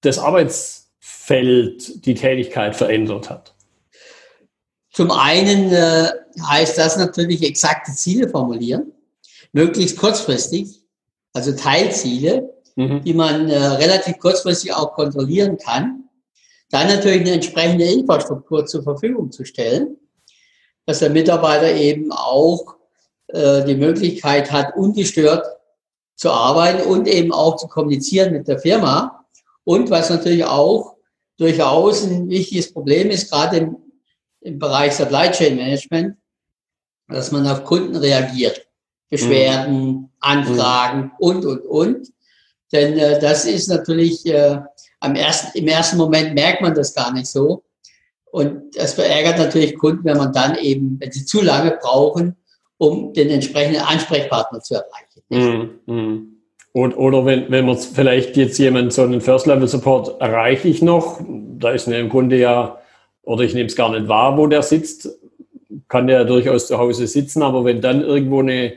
das 0.00 0.18
Arbeitsfeld 0.18 2.04
die 2.06 2.14
Tätigkeit 2.14 2.76
verändert 2.76 3.30
hat. 3.30 3.54
Zum 4.92 5.10
einen 5.10 5.72
äh, 5.72 6.08
heißt 6.48 6.78
das 6.78 6.96
natürlich 6.96 7.42
exakte 7.42 7.92
Ziele 7.92 8.28
formulieren, 8.28 8.92
möglichst 9.52 9.96
kurzfristig, 9.96 10.82
also 11.32 11.52
Teilziele, 11.52 12.52
mhm. 12.76 13.02
die 13.04 13.14
man 13.14 13.48
äh, 13.48 13.56
relativ 13.56 14.18
kurzfristig 14.18 14.74
auch 14.74 14.94
kontrollieren 14.94 15.58
kann 15.58 16.08
dann 16.70 16.88
natürlich 16.88 17.20
eine 17.20 17.32
entsprechende 17.32 17.84
Infrastruktur 17.84 18.66
zur 18.66 18.82
Verfügung 18.82 19.32
zu 19.32 19.44
stellen, 19.44 19.96
dass 20.86 21.00
der 21.00 21.10
Mitarbeiter 21.10 21.72
eben 21.72 22.12
auch 22.12 22.76
äh, 23.28 23.64
die 23.64 23.74
Möglichkeit 23.74 24.52
hat, 24.52 24.76
ungestört 24.76 25.46
zu 26.14 26.30
arbeiten 26.30 26.86
und 26.86 27.06
eben 27.06 27.32
auch 27.32 27.56
zu 27.56 27.68
kommunizieren 27.68 28.32
mit 28.32 28.48
der 28.48 28.58
Firma. 28.58 29.17
Und 29.68 29.90
was 29.90 30.08
natürlich 30.08 30.46
auch 30.46 30.96
durchaus 31.36 32.02
ein 32.02 32.30
wichtiges 32.30 32.72
Problem 32.72 33.10
ist, 33.10 33.30
gerade 33.30 33.58
im, 33.58 33.76
im 34.40 34.58
Bereich 34.58 34.94
Supply 34.94 35.30
Chain 35.30 35.56
Management, 35.56 36.16
dass 37.06 37.32
man 37.32 37.46
auf 37.46 37.64
Kunden 37.64 37.94
reagiert. 37.94 38.66
Beschwerden, 39.10 39.82
mhm. 39.82 40.08
Anfragen 40.20 41.02
mhm. 41.02 41.10
und, 41.18 41.44
und, 41.44 41.60
und. 41.66 42.08
Denn 42.72 42.96
äh, 42.96 43.20
das 43.20 43.44
ist 43.44 43.68
natürlich 43.68 44.24
äh, 44.24 44.58
am 45.00 45.14
ersten, 45.14 45.58
im 45.58 45.68
ersten 45.68 45.98
Moment 45.98 46.32
merkt 46.32 46.62
man 46.62 46.74
das 46.74 46.94
gar 46.94 47.12
nicht 47.12 47.26
so. 47.26 47.62
Und 48.30 48.74
das 48.74 48.94
verärgert 48.94 49.36
natürlich 49.36 49.76
Kunden, 49.76 50.04
wenn 50.06 50.16
man 50.16 50.32
dann 50.32 50.56
eben, 50.56 50.98
wenn 50.98 51.12
sie 51.12 51.26
zu 51.26 51.42
lange 51.42 51.72
brauchen, 51.78 52.36
um 52.78 53.12
den 53.12 53.28
entsprechenden 53.28 53.82
Ansprechpartner 53.82 54.62
zu 54.62 54.76
erreichen. 54.76 55.80
Mm, 55.86 55.92
mm. 55.92 56.37
Und, 56.72 56.96
oder 56.96 57.24
wenn, 57.24 57.50
wenn 57.50 57.66
man 57.66 57.76
vielleicht 57.76 58.36
jetzt 58.36 58.58
jemanden 58.58 58.90
so 58.90 59.02
einen 59.02 59.20
First-Level-Support 59.20 60.20
erreiche 60.20 60.68
ich 60.68 60.82
noch, 60.82 61.20
da 61.58 61.70
ist 61.70 61.88
im 61.88 62.08
Grunde 62.08 62.38
ja, 62.38 62.78
oder 63.22 63.42
ich 63.42 63.54
nehme 63.54 63.66
es 63.66 63.76
gar 63.76 63.90
nicht 63.90 64.08
wahr, 64.08 64.36
wo 64.36 64.46
der 64.46 64.62
sitzt, 64.62 65.08
kann 65.88 66.06
der 66.06 66.20
ja 66.20 66.24
durchaus 66.24 66.66
zu 66.66 66.78
Hause 66.78 67.06
sitzen, 67.06 67.42
aber 67.42 67.64
wenn 67.64 67.80
dann 67.80 68.02
irgendwo 68.02 68.40
eine 68.40 68.74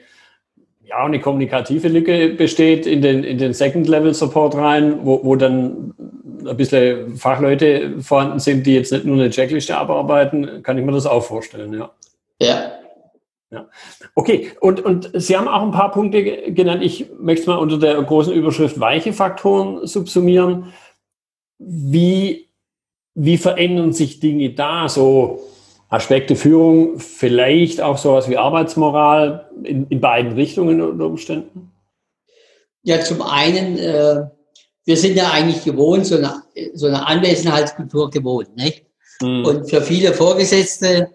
ja, 0.92 1.06
eine 1.06 1.22
kommunikative 1.22 1.88
Lücke 1.88 2.30
besteht 2.30 2.86
in 2.86 3.02
den, 3.02 3.24
in 3.24 3.38
den 3.38 3.54
Second-Level-Support 3.54 4.56
rein, 4.56 5.00
wo, 5.06 5.24
wo 5.24 5.38
dann 5.38 5.94
ein 6.46 6.58
bisschen 6.58 7.16
Fachleute 7.16 8.02
vorhanden 8.02 8.40
sind, 8.40 8.66
die 8.66 8.76
jetzt 8.76 8.92
nicht 8.92 9.06
nur 9.06 9.16
eine 9.16 9.30
Checkliste 9.30 9.78
abarbeiten, 9.78 10.62
kann 10.64 10.78
ich 10.78 10.84
mir 10.84 10.92
das 10.92 11.06
auch 11.06 11.24
vorstellen, 11.24 11.74
ja. 11.74 11.92
Ja. 12.42 12.72
Ja. 13.52 13.68
Okay, 14.16 14.52
und, 14.62 14.80
und 14.80 15.12
Sie 15.14 15.36
haben 15.36 15.50
auch 15.50 15.62
ein 15.62 15.72
paar 15.72 15.92
Punkte 15.92 16.24
genannt. 16.54 16.82
Ich 16.82 17.08
möchte 17.20 17.42
es 17.42 17.48
mal 17.48 17.58
unter 17.58 17.78
der 17.78 18.02
großen 18.02 18.34
Überschrift 18.34 18.80
weiche 18.80 19.12
Faktoren 19.12 19.86
subsumieren. 19.86 20.72
Wie, 21.60 22.50
wie 23.14 23.38
verändern 23.38 23.92
sich 23.92 24.22
Dinge 24.22 24.54
da 24.54 24.88
so 24.88 25.44
Aspekte 25.90 26.38
Führung, 26.38 27.00
vielleicht 27.00 27.82
auch 27.82 27.98
sowas 27.98 28.30
wie 28.30 28.38
Arbeitsmoral 28.38 29.50
in, 29.64 29.86
in 29.88 30.00
beiden 30.00 30.32
Richtungen 30.32 30.82
unter 30.82 31.06
Umständen? 31.06 31.74
Ja, 32.84 33.02
zum 33.02 33.22
einen, 33.22 33.78
äh, 33.78 34.24
wir 34.86 34.98
sind 34.98 35.18
ja 35.18 35.30
eigentlich 35.32 35.66
gewohnt, 35.66 36.06
so 36.06 36.16
eine, 36.16 36.42
so 36.74 36.88
eine 36.88 37.06
Anwesenheitskultur 37.06 38.10
gewohnt, 38.10 38.56
nicht? 38.56 38.86
Mhm. 39.22 39.46
Und 39.46 39.70
für 39.70 39.82
viele 39.82 40.14
Vorgesetzte 40.14 41.10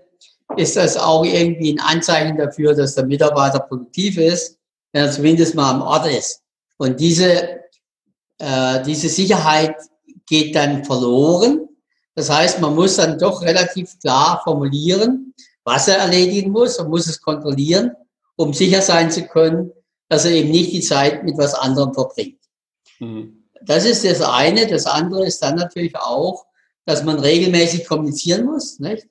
ist 0.56 0.76
das 0.76 0.96
auch 0.96 1.24
irgendwie 1.24 1.74
ein 1.74 1.80
Anzeichen 1.80 2.36
dafür, 2.36 2.74
dass 2.74 2.94
der 2.94 3.06
Mitarbeiter 3.06 3.60
produktiv 3.60 4.18
ist, 4.18 4.58
wenn 4.92 5.04
er 5.04 5.10
zumindest 5.10 5.54
mal 5.54 5.70
am 5.70 5.82
Ort 5.82 6.06
ist. 6.06 6.42
Und 6.78 7.00
diese, 7.00 7.60
äh, 8.38 8.82
diese 8.84 9.08
Sicherheit 9.08 9.76
geht 10.26 10.54
dann 10.54 10.84
verloren 10.84 11.66
das 12.16 12.30
heißt, 12.30 12.60
man 12.60 12.74
muss 12.74 12.96
dann 12.96 13.18
doch 13.18 13.42
relativ 13.42 13.98
klar 14.00 14.40
formulieren, 14.42 15.34
was 15.64 15.86
er 15.86 15.98
erledigen 15.98 16.50
muss 16.50 16.78
und 16.78 16.88
muss 16.88 17.06
es 17.06 17.20
kontrollieren, 17.20 17.92
um 18.36 18.54
sicher 18.54 18.80
sein 18.80 19.10
zu 19.10 19.26
können, 19.26 19.70
dass 20.08 20.24
er 20.24 20.32
eben 20.32 20.50
nicht 20.50 20.72
die 20.72 20.80
Zeit 20.80 21.24
mit 21.24 21.36
was 21.36 21.54
anderem 21.54 21.92
verbringt. 21.92 22.40
Mhm. 22.98 23.44
Das 23.62 23.84
ist 23.84 24.04
das 24.04 24.22
eine. 24.22 24.66
Das 24.66 24.86
andere 24.86 25.26
ist 25.26 25.42
dann 25.42 25.56
natürlich 25.56 25.94
auch, 25.96 26.46
dass 26.86 27.04
man 27.04 27.18
regelmäßig 27.18 27.86
kommunizieren 27.86 28.46
muss, 28.46 28.78
nicht? 28.78 29.06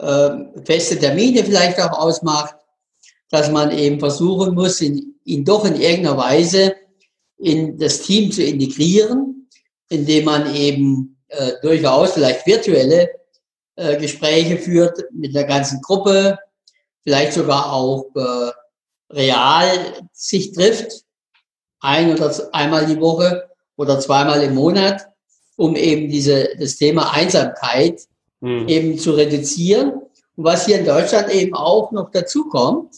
Ähm, 0.00 0.52
feste 0.64 0.98
Termine 0.98 1.44
vielleicht 1.44 1.80
auch 1.80 1.98
ausmacht, 1.98 2.54
dass 3.30 3.50
man 3.50 3.70
eben 3.70 3.98
versuchen 3.98 4.54
muss, 4.54 4.80
ihn, 4.80 5.18
ihn 5.24 5.44
doch 5.44 5.64
in 5.64 5.80
irgendeiner 5.80 6.16
Weise 6.16 6.74
in 7.36 7.78
das 7.78 8.02
Team 8.02 8.30
zu 8.30 8.42
integrieren, 8.42 9.48
indem 9.88 10.24
man 10.24 10.54
eben 10.54 11.18
äh, 11.28 11.52
durchaus 11.62 12.12
vielleicht 12.12 12.46
virtuelle 12.46 13.10
äh, 13.76 13.96
Gespräche 13.96 14.56
führt 14.56 15.04
mit 15.12 15.34
der 15.34 15.44
ganzen 15.44 15.80
Gruppe, 15.80 16.38
vielleicht 17.02 17.32
sogar 17.32 17.72
auch 17.72 18.06
äh, 18.14 18.50
real 19.10 20.08
sich 20.12 20.52
trifft, 20.52 21.04
ein 21.80 22.12
oder 22.12 22.34
einmal 22.52 22.86
die 22.86 23.00
Woche 23.00 23.48
oder 23.76 24.00
zweimal 24.00 24.42
im 24.42 24.54
Monat, 24.54 25.06
um 25.56 25.76
eben 25.76 26.08
diese, 26.08 26.56
das 26.58 26.76
Thema 26.76 27.12
Einsamkeit 27.12 28.00
mhm. 28.40 28.68
eben 28.68 28.98
zu 28.98 29.12
reduzieren. 29.12 29.92
Und 30.36 30.44
was 30.44 30.66
hier 30.66 30.78
in 30.78 30.86
Deutschland 30.86 31.30
eben 31.30 31.54
auch 31.54 31.92
noch 31.92 32.10
dazu 32.10 32.48
kommt, 32.48 32.94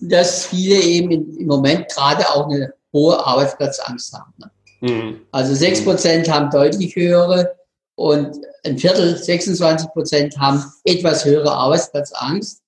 dass 0.00 0.46
viele 0.46 0.76
eben 0.80 1.10
im 1.38 1.46
Moment 1.46 1.88
gerade 1.88 2.28
auch 2.30 2.48
eine 2.48 2.74
hohe 2.92 3.24
Arbeitsplatzangst 3.24 4.12
haben. 4.12 4.32
Ne? 4.38 4.50
Mhm. 4.80 5.20
Also 5.32 5.54
sechs 5.54 5.82
Prozent 5.82 6.30
haben 6.30 6.50
deutlich 6.50 6.94
höhere 6.94 7.54
und 7.96 8.36
ein 8.64 8.78
Viertel, 8.78 9.16
26 9.16 9.88
Prozent 9.90 10.38
haben 10.38 10.64
etwas 10.84 11.24
höhere 11.24 11.52
Arbeitsplatzangst. 11.52 12.62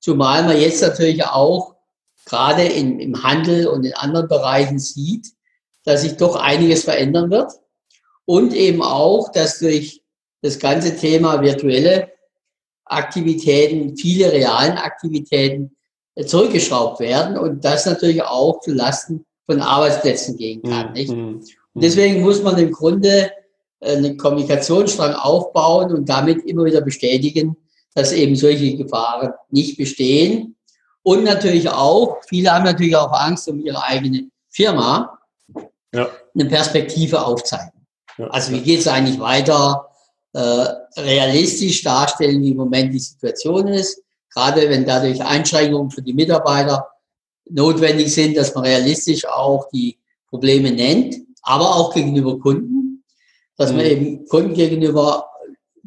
Zumal 0.00 0.44
man 0.44 0.60
jetzt 0.60 0.82
natürlich 0.82 1.24
auch 1.24 1.74
gerade 2.24 2.62
in, 2.62 3.00
im 3.00 3.22
Handel 3.22 3.66
und 3.66 3.84
in 3.84 3.94
anderen 3.94 4.28
Bereichen 4.28 4.78
sieht, 4.78 5.28
dass 5.84 6.02
sich 6.02 6.16
doch 6.16 6.36
einiges 6.36 6.84
verändern 6.84 7.30
wird. 7.30 7.52
Und 8.24 8.52
eben 8.52 8.82
auch, 8.82 9.32
dass 9.32 9.58
durch 9.58 9.97
das 10.42 10.58
ganze 10.58 10.96
Thema 10.96 11.40
virtuelle 11.42 12.10
Aktivitäten, 12.84 13.96
viele 13.96 14.32
realen 14.32 14.78
Aktivitäten 14.78 15.76
zurückgeschraubt 16.26 17.00
werden 17.00 17.36
und 17.36 17.64
das 17.64 17.86
natürlich 17.86 18.22
auch 18.22 18.60
zu 18.60 18.72
Lasten 18.72 19.24
von 19.46 19.60
Arbeitsplätzen 19.60 20.36
gehen 20.36 20.62
kann. 20.62 20.88
Mhm. 20.88 20.92
Nicht? 20.92 21.12
Mhm. 21.12 21.42
Und 21.74 21.84
deswegen 21.84 22.22
muss 22.22 22.42
man 22.42 22.58
im 22.58 22.72
Grunde 22.72 23.30
äh, 23.80 23.96
einen 23.96 24.16
Kommunikationsstrang 24.16 25.14
aufbauen 25.14 25.92
und 25.92 26.08
damit 26.08 26.44
immer 26.44 26.64
wieder 26.64 26.80
bestätigen, 26.80 27.56
dass 27.94 28.12
eben 28.12 28.36
solche 28.36 28.76
Gefahren 28.76 29.32
nicht 29.50 29.76
bestehen. 29.76 30.56
Und 31.02 31.24
natürlich 31.24 31.68
auch, 31.68 32.18
viele 32.28 32.52
haben 32.52 32.64
natürlich 32.64 32.96
auch 32.96 33.12
Angst 33.12 33.48
um 33.48 33.64
ihre 33.64 33.82
eigene 33.82 34.28
Firma, 34.50 35.18
ja. 35.94 36.08
eine 36.34 36.44
Perspektive 36.46 37.24
aufzeigen. 37.24 37.86
Ja. 38.18 38.26
Also 38.26 38.52
wie 38.52 38.60
geht 38.60 38.80
es 38.80 38.88
eigentlich 38.88 39.18
weiter? 39.18 39.87
Äh, 40.38 41.00
realistisch 41.00 41.82
darstellen, 41.82 42.40
wie 42.40 42.52
im 42.52 42.58
Moment 42.58 42.94
die 42.94 43.00
Situation 43.00 43.66
ist, 43.66 44.00
gerade 44.32 44.70
wenn 44.70 44.86
dadurch 44.86 45.20
Einschränkungen 45.20 45.90
für 45.90 46.00
die 46.00 46.12
Mitarbeiter 46.12 46.86
notwendig 47.50 48.14
sind, 48.14 48.36
dass 48.36 48.54
man 48.54 48.62
realistisch 48.62 49.26
auch 49.26 49.68
die 49.70 49.98
Probleme 50.28 50.70
nennt, 50.70 51.16
aber 51.42 51.74
auch 51.74 51.92
gegenüber 51.92 52.38
Kunden, 52.38 53.02
dass 53.56 53.72
man 53.72 53.80
mhm. 53.80 53.90
eben 53.90 54.28
Kunden 54.28 54.54
gegenüber 54.54 55.28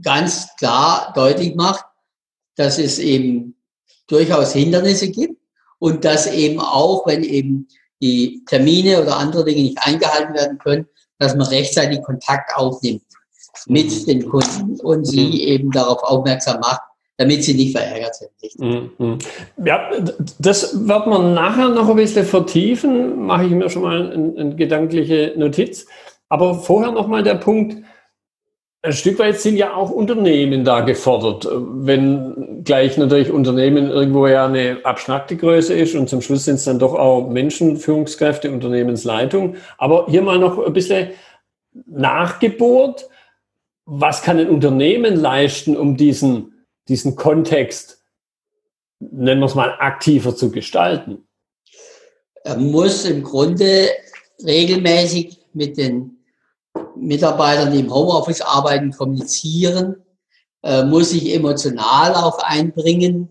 ganz 0.01 0.50
klar 0.58 1.13
deutlich 1.15 1.55
macht, 1.55 1.86
dass 2.58 2.77
es 2.77 3.00
eben 3.00 3.55
durchaus 4.08 4.51
Hindernisse 4.51 5.12
gibt 5.12 5.41
und 5.79 6.03
dass 6.03 6.27
eben 6.27 6.60
auch, 6.60 7.08
wenn 7.08 7.24
eben 7.24 7.70
die 8.01 8.43
Termine 8.48 9.01
oder 9.01 9.15
andere 9.15 9.46
Dinge 9.46 9.62
nicht 9.62 9.77
eingehalten 9.79 10.34
werden 10.34 10.58
können, 10.58 10.89
dass 11.20 11.38
man 11.38 11.48
rechtzeitig 11.48 12.01
Kontakt 12.01 12.53
aufnimmt 12.53 13.03
mit 13.68 13.91
mhm. 13.91 14.06
den 14.06 14.30
Kunden 14.30 14.80
und 14.82 15.06
sie 15.06 15.25
mhm. 15.25 15.34
eben 15.34 15.72
darauf 15.72 16.03
aufmerksam 16.03 16.60
macht, 16.60 16.82
damit 17.18 17.44
sie 17.44 17.53
nicht 17.53 17.75
verärgert 17.75 18.15
sind. 18.15 18.32
Mhm. 18.60 19.20
Ja, 19.63 19.91
das 20.39 20.88
wird 20.88 21.08
man 21.08 21.34
nachher 21.34 21.70
noch 21.70 21.89
ein 21.89 21.96
bisschen 21.96 22.25
vertiefen, 22.25 23.25
mache 23.25 23.46
ich 23.46 23.51
mir 23.51 23.70
schon 23.70 23.84
mal 23.84 24.12
eine, 24.12 24.34
eine 24.38 24.56
gedankliche 24.56 25.34
Notiz. 25.38 25.86
Aber 26.30 26.56
vorher 26.56 26.91
noch 26.91 27.08
mal 27.08 27.24
der 27.24 27.36
Punkt, 27.36 27.84
ein 28.84 28.94
Stück 28.94 29.20
weit 29.20 29.39
sind 29.39 29.58
ja 29.58 29.75
auch 29.75 29.91
Unternehmen 29.91 30.63
da 30.63 30.82
gefordert, 30.82 31.48
wenn 31.51 32.63
gleich 32.63 32.98
natürlich 32.98 33.30
Unternehmen 33.30 33.89
irgendwo 33.89 34.25
ja 34.25 34.46
eine 34.46 34.80
abstrakte 34.84 35.36
Größe 35.38 35.74
ist 35.75 35.94
und 35.94 36.10
zum 36.10 36.22
Schluss 36.22 36.46
sind 36.46 36.56
es 36.56 36.63
dann 36.63 36.80
doch 36.80 36.96
auch 36.96 37.30
Menschen, 37.30 37.77
Führungskräfte, 37.77 38.50
Unternehmensleitung. 38.50 39.56
Aber 39.77 40.07
hier 40.09 40.24
mal 40.24 40.40
noch 40.40 40.66
ein 40.66 40.74
bisschen 40.74 41.09
Nachgeburt. 41.85 43.07
Was 43.85 44.22
kann 44.22 44.39
ein 44.39 44.50
Unternehmen 44.50 45.15
leisten, 45.15 45.75
um 45.75 45.98
diesen, 45.98 46.65
diesen 46.87 47.15
Kontext, 47.15 48.03
nennen 49.00 49.41
wir 49.41 49.48
es 49.48 49.55
mal, 49.55 49.75
aktiver 49.79 50.35
zu 50.35 50.51
gestalten? 50.51 51.27
Er 52.44 52.57
muss 52.57 53.05
im 53.05 53.24
Grunde 53.24 53.89
regelmäßig 54.44 55.37
mit 55.53 55.77
den 55.77 56.17
Mitarbeitern, 56.96 57.72
die 57.72 57.79
im 57.79 57.94
Homeoffice 57.94 58.41
arbeiten, 58.41 58.91
kommunizieren, 58.91 59.96
äh, 60.63 60.83
muss 60.83 61.09
sich 61.11 61.33
emotional 61.33 62.13
auch 62.13 62.39
einbringen, 62.39 63.29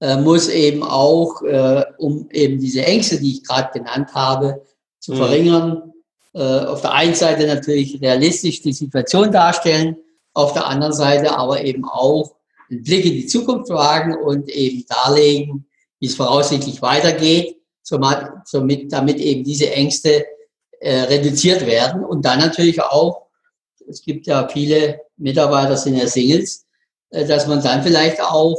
äh, 0.00 0.16
muss 0.16 0.48
eben 0.48 0.82
auch, 0.82 1.42
äh, 1.42 1.84
um 1.98 2.28
eben 2.30 2.58
diese 2.58 2.84
Ängste, 2.84 3.18
die 3.18 3.32
ich 3.32 3.44
gerade 3.44 3.76
genannt 3.78 4.14
habe, 4.14 4.64
zu 5.00 5.12
mhm. 5.12 5.16
verringern, 5.16 5.93
auf 6.34 6.80
der 6.80 6.92
einen 6.92 7.14
Seite 7.14 7.46
natürlich 7.46 8.00
realistisch 8.00 8.60
die 8.60 8.72
Situation 8.72 9.30
darstellen, 9.30 9.96
auf 10.32 10.52
der 10.52 10.66
anderen 10.66 10.92
Seite 10.92 11.36
aber 11.36 11.62
eben 11.62 11.84
auch 11.84 12.34
einen 12.70 12.82
Blick 12.82 13.04
in 13.04 13.12
die 13.12 13.26
Zukunft 13.26 13.70
wagen 13.70 14.16
und 14.16 14.48
eben 14.48 14.84
darlegen, 14.88 15.66
wie 16.00 16.06
es 16.06 16.16
voraussichtlich 16.16 16.82
weitergeht, 16.82 17.56
somit, 17.82 18.92
damit 18.92 19.18
eben 19.18 19.44
diese 19.44 19.70
Ängste 19.70 20.26
äh, 20.80 21.00
reduziert 21.02 21.66
werden. 21.66 22.04
Und 22.04 22.24
dann 22.24 22.40
natürlich 22.40 22.82
auch, 22.82 23.26
es 23.88 24.02
gibt 24.02 24.26
ja 24.26 24.48
viele 24.48 25.00
Mitarbeiter, 25.16 25.76
sind 25.76 25.96
ja 25.96 26.06
Singles, 26.06 26.66
äh, 27.10 27.24
dass 27.24 27.46
man 27.46 27.62
dann 27.62 27.82
vielleicht 27.82 28.20
auch 28.20 28.58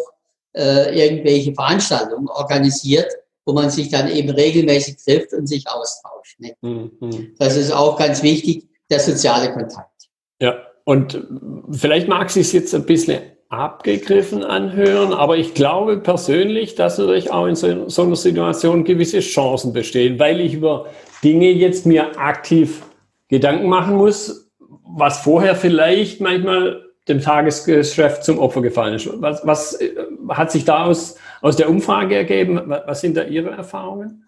äh, 0.54 0.98
irgendwelche 0.98 1.54
Veranstaltungen 1.54 2.30
organisiert, 2.30 3.12
wo 3.45 3.53
man 3.53 3.69
sich 3.69 3.89
dann 3.89 4.10
eben 4.12 4.29
regelmäßig 4.29 4.97
trifft 5.03 5.34
und 5.34 5.47
sich 5.47 5.65
austauscht. 5.67 6.39
Ne? 6.39 6.55
Mhm. 6.62 7.34
Das 7.38 7.55
ist 7.55 7.71
auch 7.71 7.97
ganz 7.97 8.23
wichtig, 8.23 8.67
der 8.89 8.99
soziale 8.99 9.53
Kontakt. 9.53 10.10
Ja, 10.41 10.58
und 10.84 11.23
vielleicht 11.71 12.08
mag 12.08 12.27
es 12.27 12.34
sich 12.34 12.53
jetzt 12.53 12.73
ein 12.75 12.86
bisschen 12.86 13.21
abgegriffen 13.49 14.43
anhören, 14.43 15.13
aber 15.13 15.38
ich 15.38 15.53
glaube 15.53 15.97
persönlich, 15.97 16.75
dass 16.75 16.97
natürlich 16.97 17.31
auch 17.31 17.45
in 17.45 17.55
so, 17.55 17.88
so 17.88 18.03
einer 18.03 18.15
Situation 18.15 18.84
gewisse 18.84 19.19
Chancen 19.19 19.71
bestehen, 19.71 20.19
weil 20.19 20.41
ich 20.41 20.55
über 20.55 20.88
Dinge 21.23 21.51
jetzt 21.51 21.86
mir 21.86 22.19
aktiv 22.19 22.84
Gedanken 23.27 23.67
machen 23.67 23.95
muss, 23.95 24.49
was 24.84 25.19
vorher 25.19 25.55
vielleicht 25.55 26.21
manchmal 26.21 26.86
dem 27.08 27.21
Tagesgeschäft 27.21 28.23
zum 28.23 28.39
Opfer 28.39 28.62
gefallen 28.62 28.95
ist. 28.95 29.10
Was, 29.21 29.45
was 29.45 29.79
äh, 29.79 29.93
hat 30.29 30.51
sich 30.51 30.65
da 30.65 30.86
aus, 30.86 31.15
aus 31.45 31.58
der 31.58 31.69
Umfrage 31.69 32.15
ergeben? 32.15 32.60
Was 32.65 33.01
sind 33.01 33.15
da 33.15 33.23
Ihre 33.23 33.51
Erfahrungen? 33.51 34.25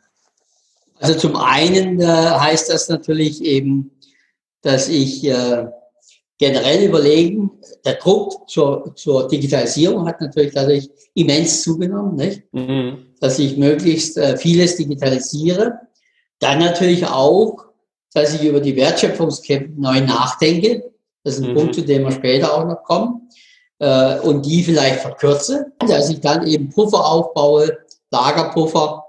Also 1.00 1.16
zum 1.16 1.36
einen 1.36 2.00
äh, 2.00 2.06
heißt 2.06 2.72
das 2.72 2.90
natürlich 2.90 3.44
eben, 3.44 3.90
dass 4.62 4.88
ich 4.88 5.26
äh, 5.26 5.66
generell 6.38 6.86
überlegen, 6.86 7.50
der 7.86 7.96
Druck 7.96 8.48
zur, 8.48 8.96
zur 8.96 9.28
Digitalisierung 9.28 10.08
hat 10.08 10.22
natürlich 10.22 10.54
dadurch 10.54 10.90
immens 11.16 11.64
zugenommen, 11.64 12.16
nicht? 12.16 12.44
Mhm. 12.52 13.08
dass 13.20 13.40
ich 13.40 13.58
möglichst 13.58 14.18
äh, 14.18 14.38
vieles 14.38 14.76
digitalisiere. 14.76 15.80
Dann 16.38 16.60
natürlich 16.60 17.08
auch, 17.08 17.66
dass 18.14 18.36
ich 18.36 18.48
über 18.48 18.60
die 18.60 18.76
Wertschöpfungsketten 18.76 19.80
neu 19.80 20.02
nachdenke. 20.02 20.92
Das 21.24 21.40
ist 21.40 21.44
ein 21.44 21.52
mhm. 21.52 21.56
Punkt, 21.56 21.76
zu 21.76 21.82
dem 21.82 22.04
wir 22.04 22.12
später 22.12 22.54
auch 22.54 22.66
noch 22.66 22.84
kommen. 22.84 23.28
Äh, 23.80 24.20
und 24.20 24.46
die 24.46 24.64
vielleicht 24.64 25.02
verkürze, 25.02 25.72
dass 25.80 26.10
ich 26.10 26.20
dann 26.20 26.48
eben 26.48 26.70
Puffer 26.70 27.06
aufbaue, 27.06 27.78
Lagerpuffer, 28.10 29.06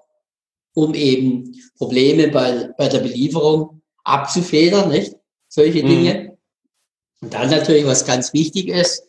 um 0.75 0.95
eben 0.95 1.55
Probleme 1.77 2.29
bei, 2.29 2.71
bei 2.77 2.89
der 2.89 3.01
Belieferung 3.01 3.81
abzufedern, 4.05 4.91
nicht? 4.91 5.17
Solche 5.49 5.83
mhm. 5.83 5.89
Dinge. 5.89 6.39
Und 7.21 7.33
dann 7.33 7.51
natürlich, 7.51 7.87
was 7.87 8.05
ganz 8.05 8.33
wichtig 8.33 8.69
ist, 8.69 9.09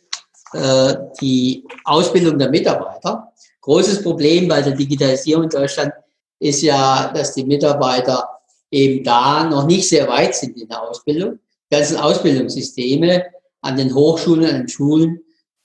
äh, 0.52 0.94
die 1.20 1.64
Ausbildung 1.84 2.38
der 2.38 2.50
Mitarbeiter. 2.50 3.32
Großes 3.60 4.02
Problem 4.02 4.48
bei 4.48 4.62
der 4.62 4.72
Digitalisierung 4.72 5.44
in 5.44 5.50
Deutschland 5.50 5.92
ist 6.38 6.62
ja, 6.62 7.12
dass 7.12 7.34
die 7.34 7.44
Mitarbeiter 7.44 8.28
eben 8.70 9.04
da 9.04 9.44
noch 9.44 9.66
nicht 9.66 9.88
sehr 9.88 10.08
weit 10.08 10.34
sind 10.34 10.56
in 10.58 10.68
der 10.68 10.82
Ausbildung. 10.82 11.38
Die 11.70 11.76
ganzen 11.76 11.98
Ausbildungssysteme 11.98 13.26
an 13.60 13.76
den 13.76 13.94
Hochschulen, 13.94 14.44
an 14.44 14.56
den 14.56 14.68
Schulen 14.68 15.20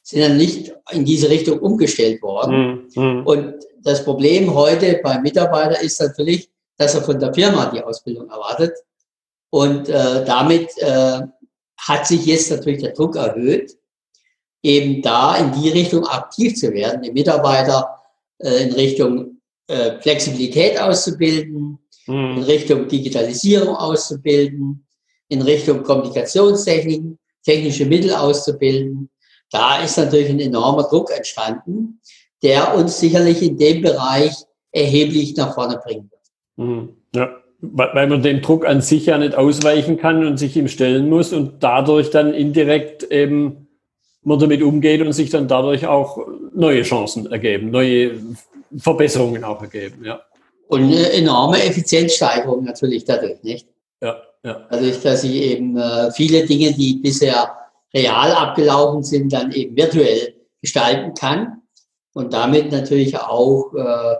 sind 0.05 0.21
dann 0.21 0.37
nicht 0.37 0.71
in 0.91 1.03
diese 1.03 1.29
Richtung 1.29 1.57
umgestellt 1.59 2.21
worden. 2.21 2.87
Mhm. 2.95 3.25
Und 3.25 3.55
das 3.81 4.03
Problem 4.03 4.53
heute 4.53 4.99
beim 5.03 5.23
Mitarbeiter 5.23 5.81
ist 5.81 5.99
natürlich, 5.99 6.47
dass 6.77 6.93
er 6.93 7.01
von 7.01 7.19
der 7.19 7.33
Firma 7.33 7.65
die 7.73 7.81
Ausbildung 7.81 8.29
erwartet. 8.29 8.73
Und 9.49 9.89
äh, 9.89 10.23
damit 10.23 10.69
äh, 10.77 11.21
hat 11.79 12.07
sich 12.07 12.25
jetzt 12.27 12.51
natürlich 12.51 12.83
der 12.83 12.93
Druck 12.93 13.15
erhöht, 13.15 13.75
eben 14.61 15.01
da 15.01 15.37
in 15.37 15.51
die 15.59 15.69
Richtung 15.69 16.05
aktiv 16.05 16.55
zu 16.55 16.71
werden, 16.71 17.01
die 17.01 17.11
Mitarbeiter 17.11 17.99
äh, 18.37 18.61
in 18.61 18.73
Richtung 18.73 19.41
äh, 19.67 19.99
Flexibilität 20.01 20.79
auszubilden, 20.79 21.79
mhm. 22.05 22.37
in 22.37 22.43
Richtung 22.43 22.87
Digitalisierung 22.87 23.75
auszubilden, 23.75 24.85
in 25.29 25.41
Richtung 25.41 25.81
Kommunikationstechniken, 25.81 27.17
technische 27.43 27.87
Mittel 27.87 28.13
auszubilden. 28.13 29.09
Da 29.51 29.81
ist 29.81 29.97
natürlich 29.97 30.29
ein 30.29 30.39
enormer 30.39 30.83
Druck 30.83 31.11
entstanden, 31.15 31.99
der 32.43 32.75
uns 32.75 32.99
sicherlich 32.99 33.41
in 33.41 33.57
dem 33.57 33.81
Bereich 33.81 34.33
erheblich 34.71 35.35
nach 35.37 35.53
vorne 35.53 35.79
bringen 35.83 36.11
wird. 36.11 36.67
Mhm. 36.67 36.89
Ja, 37.15 37.29
weil 37.61 38.07
man 38.07 38.21
dem 38.21 38.41
Druck 38.41 38.65
an 38.65 38.81
sich 38.81 39.05
ja 39.05 39.17
nicht 39.17 39.35
ausweichen 39.35 39.97
kann 39.97 40.25
und 40.25 40.37
sich 40.37 40.55
ihm 40.55 40.67
stellen 40.67 41.09
muss 41.09 41.33
und 41.33 41.63
dadurch 41.63 42.09
dann 42.09 42.33
indirekt 42.33 43.03
eben 43.03 43.65
man 44.25 44.39
damit 44.39 44.61
umgeht 44.63 45.01
und 45.01 45.13
sich 45.13 45.29
dann 45.29 45.47
dadurch 45.47 45.85
auch 45.85 46.17
neue 46.53 46.81
Chancen 46.81 47.31
ergeben, 47.31 47.69
neue 47.69 48.19
Verbesserungen 48.75 49.43
auch 49.43 49.61
ergeben, 49.61 50.03
ja. 50.03 50.21
Und 50.67 50.81
eine 50.85 51.11
enorme 51.11 51.61
Effizienzsteigerung 51.61 52.63
natürlich 52.63 53.05
dadurch, 53.05 53.43
nicht? 53.43 53.67
Ja, 54.01 54.17
ja. 54.43 54.67
Dadurch, 54.69 54.99
dass 55.01 55.23
ich 55.23 55.35
eben 55.35 55.77
äh, 55.77 56.11
viele 56.11 56.43
Dinge, 56.43 56.73
die 56.73 56.95
bisher 56.95 57.55
real 57.95 58.31
abgelaufen 58.31 59.03
sind, 59.03 59.31
dann 59.31 59.51
eben 59.51 59.75
virtuell 59.75 60.35
gestalten 60.61 61.13
kann 61.13 61.61
und 62.13 62.33
damit 62.33 62.71
natürlich 62.71 63.17
auch 63.17 63.73
äh, 63.73 64.15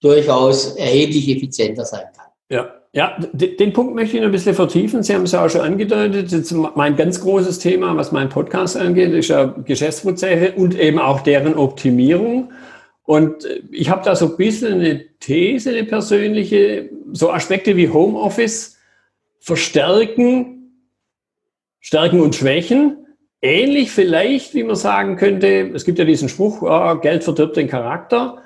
durchaus 0.00 0.76
erheblich 0.76 1.28
effizienter 1.28 1.84
sein 1.84 2.06
kann. 2.16 2.26
Ja, 2.50 2.74
ja, 2.92 3.16
den 3.32 3.72
Punkt 3.72 3.94
möchte 3.94 4.16
ich 4.16 4.20
noch 4.20 4.28
ein 4.28 4.32
bisschen 4.32 4.56
vertiefen. 4.56 5.04
Sie 5.04 5.14
haben 5.14 5.22
es 5.22 5.30
ja 5.30 5.44
auch 5.44 5.48
schon 5.48 5.60
angedeutet. 5.60 6.32
Jetzt 6.32 6.52
mein 6.52 6.96
ganz 6.96 7.20
großes 7.20 7.60
Thema, 7.60 7.96
was 7.96 8.10
meinen 8.10 8.30
Podcast 8.30 8.76
angeht, 8.76 9.12
ist 9.12 9.28
ja 9.28 9.44
Geschäftsprozesse 9.44 10.54
und 10.56 10.76
eben 10.76 10.98
auch 10.98 11.20
deren 11.20 11.54
Optimierung. 11.54 12.52
Und 13.04 13.46
ich 13.70 13.90
habe 13.90 14.04
da 14.04 14.16
so 14.16 14.30
ein 14.30 14.36
bisschen 14.36 14.80
eine 14.80 15.04
These, 15.20 15.70
eine 15.70 15.84
persönliche, 15.84 16.90
so 17.12 17.30
Aspekte 17.30 17.76
wie 17.76 17.88
Homeoffice 17.88 18.76
verstärken, 19.38 20.72
stärken 21.78 22.20
und 22.20 22.34
schwächen. 22.34 22.99
Ähnlich 23.42 23.90
vielleicht, 23.90 24.54
wie 24.54 24.64
man 24.64 24.76
sagen 24.76 25.16
könnte, 25.16 25.70
es 25.74 25.84
gibt 25.84 25.98
ja 25.98 26.04
diesen 26.04 26.28
Spruch, 26.28 26.60
oh, 26.62 26.96
Geld 26.96 27.24
verdirbt 27.24 27.56
den 27.56 27.68
Charakter. 27.68 28.42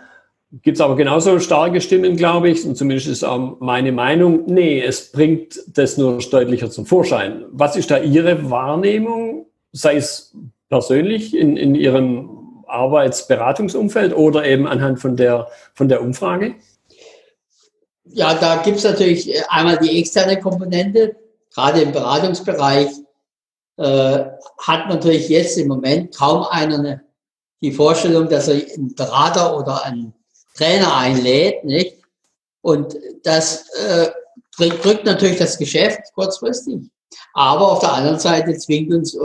Gibt 0.62 0.76
es 0.76 0.80
aber 0.80 0.94
genauso 0.94 1.40
starke 1.40 1.80
Stimmen, 1.80 2.16
glaube 2.16 2.48
ich, 2.48 2.64
und 2.64 2.76
zumindest 2.76 3.08
ist 3.08 3.24
auch 3.24 3.58
meine 3.58 3.90
Meinung, 3.90 4.44
nee, 4.46 4.80
es 4.80 5.10
bringt 5.10 5.60
das 5.66 5.96
nur 5.96 6.18
deutlicher 6.18 6.70
zum 6.70 6.86
Vorschein. 6.86 7.44
Was 7.50 7.74
ist 7.74 7.90
da 7.90 7.98
Ihre 7.98 8.50
Wahrnehmung, 8.50 9.46
sei 9.72 9.96
es 9.96 10.32
persönlich 10.68 11.36
in, 11.36 11.56
in 11.56 11.74
Ihrem 11.74 12.62
Arbeitsberatungsumfeld 12.68 14.14
oder 14.14 14.44
eben 14.44 14.68
anhand 14.68 15.00
von 15.00 15.16
der, 15.16 15.48
von 15.74 15.88
der 15.88 16.02
Umfrage? 16.02 16.54
Ja, 18.04 18.34
da 18.34 18.62
gibt 18.62 18.76
es 18.76 18.84
natürlich 18.84 19.32
einmal 19.50 19.78
die 19.78 19.98
externe 19.98 20.38
Komponente, 20.38 21.16
gerade 21.52 21.80
im 21.80 21.90
Beratungsbereich 21.90 22.90
äh, 23.76 24.24
hat 24.58 24.88
natürlich 24.88 25.28
jetzt 25.28 25.58
im 25.58 25.68
Moment 25.68 26.14
kaum 26.14 26.44
einer 26.44 27.00
die 27.60 27.72
Vorstellung, 27.72 28.28
dass 28.28 28.48
er 28.48 28.56
einen 28.56 28.94
Berater 28.94 29.56
oder 29.56 29.84
einen 29.84 30.14
Trainer 30.56 30.96
einlädt, 30.96 31.64
nicht? 31.64 31.96
Und 32.60 32.96
das 33.22 33.68
äh, 33.74 34.10
drückt 34.56 35.04
natürlich 35.04 35.38
das 35.38 35.58
Geschäft 35.58 36.00
kurzfristig. 36.14 36.80
Aber 37.32 37.72
auf 37.72 37.80
der 37.80 37.92
anderen 37.92 38.18
Seite 38.18 38.56
zwingt 38.56 38.92
uns 38.92 39.16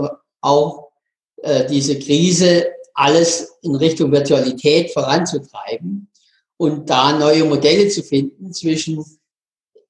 auch 0.41 0.89
äh, 1.37 1.65
diese 1.67 1.97
Krise, 1.99 2.67
alles 2.93 3.57
in 3.61 3.75
Richtung 3.75 4.11
Virtualität 4.11 4.91
voranzutreiben 4.91 6.09
und 6.57 6.89
da 6.89 7.17
neue 7.17 7.45
Modelle 7.45 7.87
zu 7.87 8.03
finden 8.03 8.51
zwischen 8.51 9.05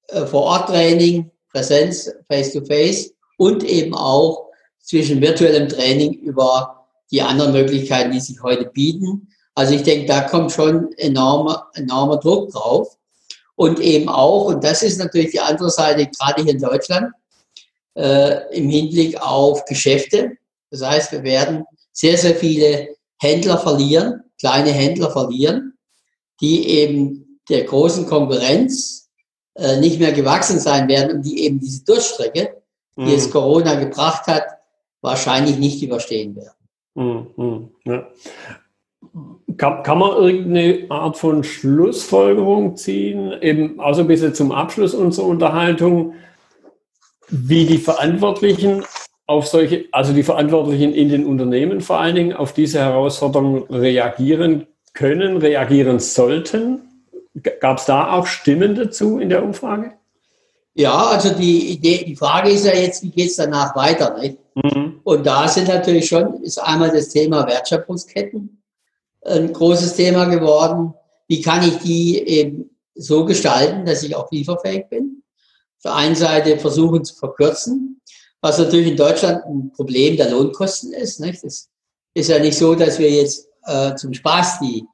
äh, 0.09 0.25
Vor-Ort-Training, 0.25 1.31
Präsenz, 1.51 2.11
Face-to-Face 2.27 3.07
-face, 3.07 3.13
und 3.37 3.63
eben 3.63 3.95
auch 3.95 4.48
zwischen 4.89 5.21
virtuellem 5.21 5.69
Training 5.69 6.13
über 6.13 6.87
die 7.11 7.21
anderen 7.21 7.51
Möglichkeiten, 7.51 8.11
die 8.11 8.19
sich 8.19 8.41
heute 8.41 8.65
bieten. 8.65 9.27
Also 9.53 9.75
ich 9.75 9.83
denke, 9.83 10.07
da 10.07 10.21
kommt 10.21 10.51
schon 10.51 10.91
enormer, 10.93 11.67
enormer 11.75 12.17
Druck 12.17 12.51
drauf. 12.51 12.97
Und 13.55 13.79
eben 13.79 14.09
auch, 14.09 14.45
und 14.45 14.63
das 14.63 14.81
ist 14.81 14.97
natürlich 14.97 15.31
die 15.31 15.41
andere 15.41 15.69
Seite, 15.69 16.07
gerade 16.07 16.41
hier 16.41 16.53
in 16.53 16.59
Deutschland, 16.59 17.11
äh, 17.95 18.57
im 18.57 18.69
Hinblick 18.69 19.21
auf 19.21 19.63
Geschäfte. 19.65 20.37
Das 20.71 20.81
heißt, 20.81 21.11
wir 21.11 21.23
werden 21.23 21.65
sehr, 21.91 22.17
sehr 22.17 22.35
viele 22.35 22.95
Händler 23.19 23.59
verlieren, 23.59 24.23
kleine 24.39 24.71
Händler 24.71 25.11
verlieren, 25.11 25.73
die 26.41 26.67
eben 26.67 27.39
der 27.49 27.65
großen 27.65 28.07
Konkurrenz 28.07 29.09
äh, 29.55 29.77
nicht 29.77 29.99
mehr 29.99 30.13
gewachsen 30.13 30.59
sein 30.59 30.87
werden 30.87 31.17
und 31.17 31.25
die 31.25 31.43
eben 31.43 31.59
diese 31.59 31.83
Durchstrecke, 31.83 32.61
die 32.97 33.01
mhm. 33.01 33.09
es 33.09 33.29
Corona 33.29 33.75
gebracht 33.75 34.25
hat, 34.25 34.58
wahrscheinlich 35.01 35.57
nicht 35.57 35.81
überstehen 35.81 36.35
werden. 36.35 37.29
Mhm. 37.35 37.69
ja. 37.85 38.07
Kann, 39.57 39.83
kann 39.83 39.97
man 39.97 40.11
irgendeine 40.11 40.85
Art 40.89 41.17
von 41.17 41.43
Schlussfolgerung 41.43 42.75
ziehen, 42.75 43.33
eben 43.41 43.79
auch 43.79 43.93
so 43.93 44.01
ein 44.01 44.07
bisschen 44.07 44.33
zum 44.33 44.51
Abschluss 44.51 44.93
unserer 44.93 45.27
Unterhaltung, 45.27 46.15
wie 47.29 47.65
die 47.65 47.77
Verantwortlichen 47.77 48.83
auf 49.25 49.47
solche, 49.47 49.85
also 49.91 50.13
die 50.13 50.23
Verantwortlichen 50.23 50.93
in 50.93 51.09
den 51.09 51.25
Unternehmen 51.25 51.81
vor 51.81 51.99
allen 51.99 52.15
Dingen 52.15 52.33
auf 52.33 52.53
diese 52.53 52.79
Herausforderungen 52.79 53.63
reagieren 53.69 54.67
können, 54.93 55.37
reagieren 55.37 55.99
sollten? 55.99 56.81
Gab 57.61 57.77
es 57.77 57.85
da 57.85 58.11
auch 58.11 58.25
Stimmen 58.25 58.75
dazu 58.75 59.19
in 59.19 59.29
der 59.29 59.43
Umfrage? 59.43 59.93
Ja, 60.73 61.07
also 61.07 61.29
die 61.33 61.71
Idee, 61.71 62.03
die 62.05 62.15
Frage 62.15 62.49
ist 62.49 62.65
ja 62.65 62.73
jetzt, 62.73 63.03
wie 63.03 63.11
geht 63.11 63.29
es 63.29 63.35
danach 63.35 63.75
weiter? 63.75 64.17
Nicht? 64.17 64.37
Mhm. 64.63 64.99
Und 65.03 65.25
da 65.25 65.47
sind 65.47 65.67
natürlich 65.67 66.07
schon, 66.07 66.41
ist 66.43 66.57
einmal 66.57 66.91
das 66.91 67.09
Thema 67.09 67.47
Wertschöpfungsketten 67.47 68.61
ein 69.25 69.53
großes 69.53 69.95
Thema 69.95 70.25
geworden. 70.25 70.93
Wie 71.27 71.41
kann 71.41 71.67
ich 71.67 71.77
die 71.79 72.19
eben 72.19 72.69
so 72.95 73.25
gestalten, 73.25 73.85
dass 73.85 74.03
ich 74.03 74.15
auch 74.15 74.31
lieferfähig 74.31 74.87
bin? 74.89 75.23
Auf 75.77 75.83
der 75.83 75.95
einen 75.95 76.15
Seite 76.15 76.57
versuchen 76.57 77.03
zu 77.05 77.15
verkürzen, 77.15 78.01
was 78.41 78.57
natürlich 78.57 78.91
in 78.91 78.97
Deutschland 78.97 79.43
ein 79.45 79.71
Problem 79.75 80.17
der 80.17 80.31
Lohnkosten 80.31 80.93
ist. 80.93 81.19
Nicht? 81.19 81.43
Es 81.43 81.69
ist 82.13 82.29
ja 82.29 82.39
nicht 82.39 82.57
so, 82.57 82.75
dass 82.75 82.99
wir 82.99 83.09
jetzt 83.09 83.47
äh, 83.65 83.95
zum 83.95 84.13
Spaß 84.13 84.59
die 84.59 84.85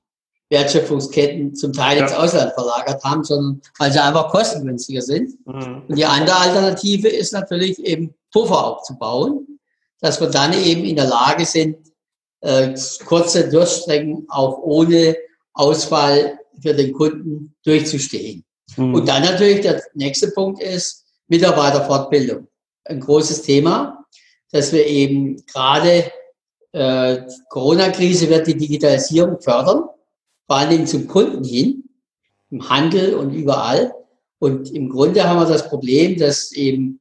Wertschöpfungsketten 0.49 1.55
zum 1.55 1.73
Teil 1.73 1.97
ins 1.97 2.13
Ausland 2.13 2.53
verlagert 2.53 3.03
haben, 3.03 3.23
sondern 3.23 3.61
weil 3.79 3.91
sie 3.91 3.99
einfach 4.01 4.29
kostengünstiger 4.29 5.01
sind. 5.01 5.33
Mhm. 5.47 5.83
Und 5.87 5.95
die 5.95 6.05
andere 6.05 6.37
Alternative 6.37 7.07
ist 7.07 7.33
natürlich 7.33 7.79
eben 7.79 8.13
Puffer 8.31 8.65
aufzubauen, 8.65 9.54
dass 10.05 10.21
wir 10.21 10.27
dann 10.27 10.53
eben 10.53 10.85
in 10.85 10.95
der 10.95 11.07
Lage 11.07 11.45
sind, 11.45 11.77
äh, 12.41 12.75
kurze 13.05 13.49
Durchstrecken 13.49 14.27
auch 14.29 14.59
ohne 14.59 15.17
Ausfall 15.53 16.37
für 16.61 16.75
den 16.75 16.93
Kunden 16.93 17.55
durchzustehen. 17.63 18.45
Mhm. 18.77 18.93
Und 18.93 19.07
dann 19.07 19.23
natürlich 19.23 19.61
der 19.61 19.81
nächste 19.95 20.29
Punkt 20.29 20.61
ist 20.61 21.05
Mitarbeiterfortbildung. 21.27 22.47
Ein 22.83 22.99
großes 22.99 23.41
Thema, 23.41 24.05
dass 24.51 24.71
wir 24.71 24.85
eben 24.85 25.43
gerade 25.47 26.11
äh, 26.71 27.21
Corona-Krise 27.49 28.29
wird 28.29 28.45
die 28.45 28.57
Digitalisierung 28.57 29.41
fördern, 29.41 29.85
vor 30.45 30.55
allen 30.55 30.69
Dingen 30.69 30.85
zum 30.85 31.07
Kunden 31.07 31.43
hin, 31.43 31.83
im 32.51 32.69
Handel 32.69 33.15
und 33.15 33.33
überall. 33.33 33.91
Und 34.37 34.69
im 34.69 34.87
Grunde 34.87 35.27
haben 35.27 35.39
wir 35.39 35.51
das 35.51 35.67
Problem, 35.67 36.19
dass 36.19 36.51
eben 36.51 36.99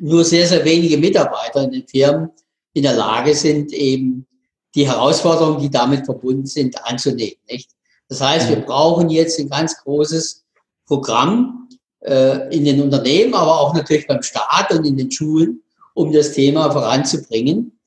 nur 0.00 0.24
sehr, 0.24 0.46
sehr 0.46 0.64
wenige 0.64 0.98
Mitarbeiter 0.98 1.62
in 1.64 1.70
den 1.70 1.86
Firmen 1.86 2.30
in 2.74 2.82
der 2.82 2.94
Lage 2.94 3.34
sind, 3.34 3.72
eben 3.72 4.26
die 4.74 4.86
Herausforderungen, 4.86 5.60
die 5.60 5.70
damit 5.70 6.06
verbunden 6.06 6.46
sind, 6.46 6.82
anzunehmen. 6.84 7.36
Nicht? 7.50 7.70
Das 8.08 8.20
heißt, 8.20 8.48
wir 8.48 8.58
mhm. 8.58 8.64
brauchen 8.64 9.10
jetzt 9.10 9.38
ein 9.38 9.48
ganz 9.48 9.76
großes 9.82 10.44
Programm 10.86 11.68
äh, 12.00 12.54
in 12.54 12.64
den 12.64 12.80
Unternehmen, 12.80 13.34
aber 13.34 13.60
auch 13.60 13.74
natürlich 13.74 14.06
beim 14.06 14.22
Staat 14.22 14.72
und 14.72 14.84
in 14.86 14.96
den 14.96 15.10
Schulen, 15.10 15.62
um 15.94 16.12
das 16.12 16.32
Thema 16.32 16.70
voranzubringen, 16.70 17.78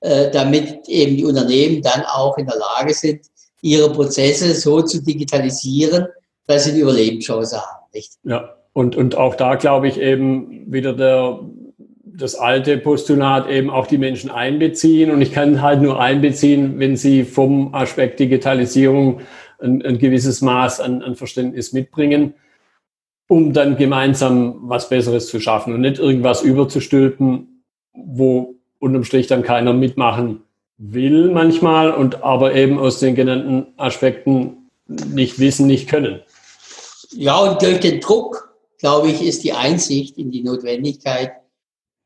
äh, 0.00 0.30
damit 0.30 0.88
eben 0.88 1.16
die 1.16 1.24
Unternehmen 1.24 1.82
dann 1.82 2.02
auch 2.02 2.36
in 2.36 2.46
der 2.46 2.56
Lage 2.56 2.92
sind, 2.92 3.26
ihre 3.62 3.90
Prozesse 3.90 4.54
so 4.54 4.82
zu 4.82 5.02
digitalisieren, 5.02 6.06
dass 6.46 6.64
sie 6.64 6.70
eine 6.72 6.80
Überlebenschance 6.80 7.56
haben. 7.56 7.86
Nicht? 7.94 8.12
Ja, 8.24 8.54
und, 8.74 8.94
und 8.96 9.16
auch 9.16 9.34
da 9.34 9.54
glaube 9.54 9.88
ich 9.88 9.98
eben 9.98 10.70
wieder 10.70 10.92
der 10.92 11.40
das 12.16 12.36
alte 12.36 12.78
Postulat 12.78 13.48
eben 13.48 13.70
auch 13.70 13.86
die 13.86 13.98
Menschen 13.98 14.30
einbeziehen. 14.30 15.10
Und 15.10 15.20
ich 15.20 15.32
kann 15.32 15.62
halt 15.62 15.82
nur 15.82 16.00
einbeziehen, 16.00 16.78
wenn 16.78 16.96
sie 16.96 17.24
vom 17.24 17.74
Aspekt 17.74 18.20
Digitalisierung 18.20 19.20
ein, 19.60 19.84
ein 19.84 19.98
gewisses 19.98 20.40
Maß 20.40 20.80
an, 20.80 21.02
an 21.02 21.16
Verständnis 21.16 21.72
mitbringen, 21.72 22.34
um 23.26 23.52
dann 23.52 23.76
gemeinsam 23.76 24.60
was 24.62 24.88
Besseres 24.88 25.26
zu 25.26 25.40
schaffen 25.40 25.74
und 25.74 25.80
nicht 25.80 25.98
irgendwas 25.98 26.42
überzustülpen, 26.42 27.64
wo 27.92 28.54
unterm 28.78 29.04
Strich 29.04 29.26
dann 29.26 29.42
keiner 29.42 29.72
mitmachen 29.72 30.42
will 30.76 31.30
manchmal 31.30 31.90
und 31.90 32.22
aber 32.22 32.54
eben 32.54 32.78
aus 32.78 33.00
den 33.00 33.14
genannten 33.14 33.66
Aspekten 33.76 34.70
nicht 34.86 35.38
wissen, 35.38 35.66
nicht 35.66 35.88
können. 35.88 36.20
Ja, 37.10 37.38
und 37.38 37.62
durch 37.62 37.80
den 37.80 38.00
Druck, 38.00 38.43
glaube 38.84 39.08
ich, 39.08 39.22
ist 39.22 39.42
die 39.44 39.54
Einsicht 39.54 40.18
in 40.18 40.30
die 40.30 40.42
Notwendigkeit, 40.42 41.32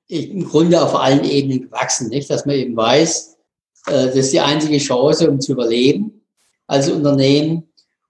im 0.07 0.49
Grunde 0.49 0.81
auf 0.81 0.95
allen 0.95 1.25
Ebenen 1.25 1.63
gewachsen, 1.63 2.09
nicht? 2.09 2.31
dass 2.31 2.47
man 2.47 2.55
eben 2.55 2.77
weiß, 2.77 3.37
äh, 3.89 4.07
das 4.07 4.15
ist 4.15 4.33
die 4.33 4.39
einzige 4.39 4.79
Chance, 4.79 5.29
um 5.29 5.41
zu 5.41 5.51
überleben 5.51 6.23
als 6.69 6.89
Unternehmen. 6.89 7.65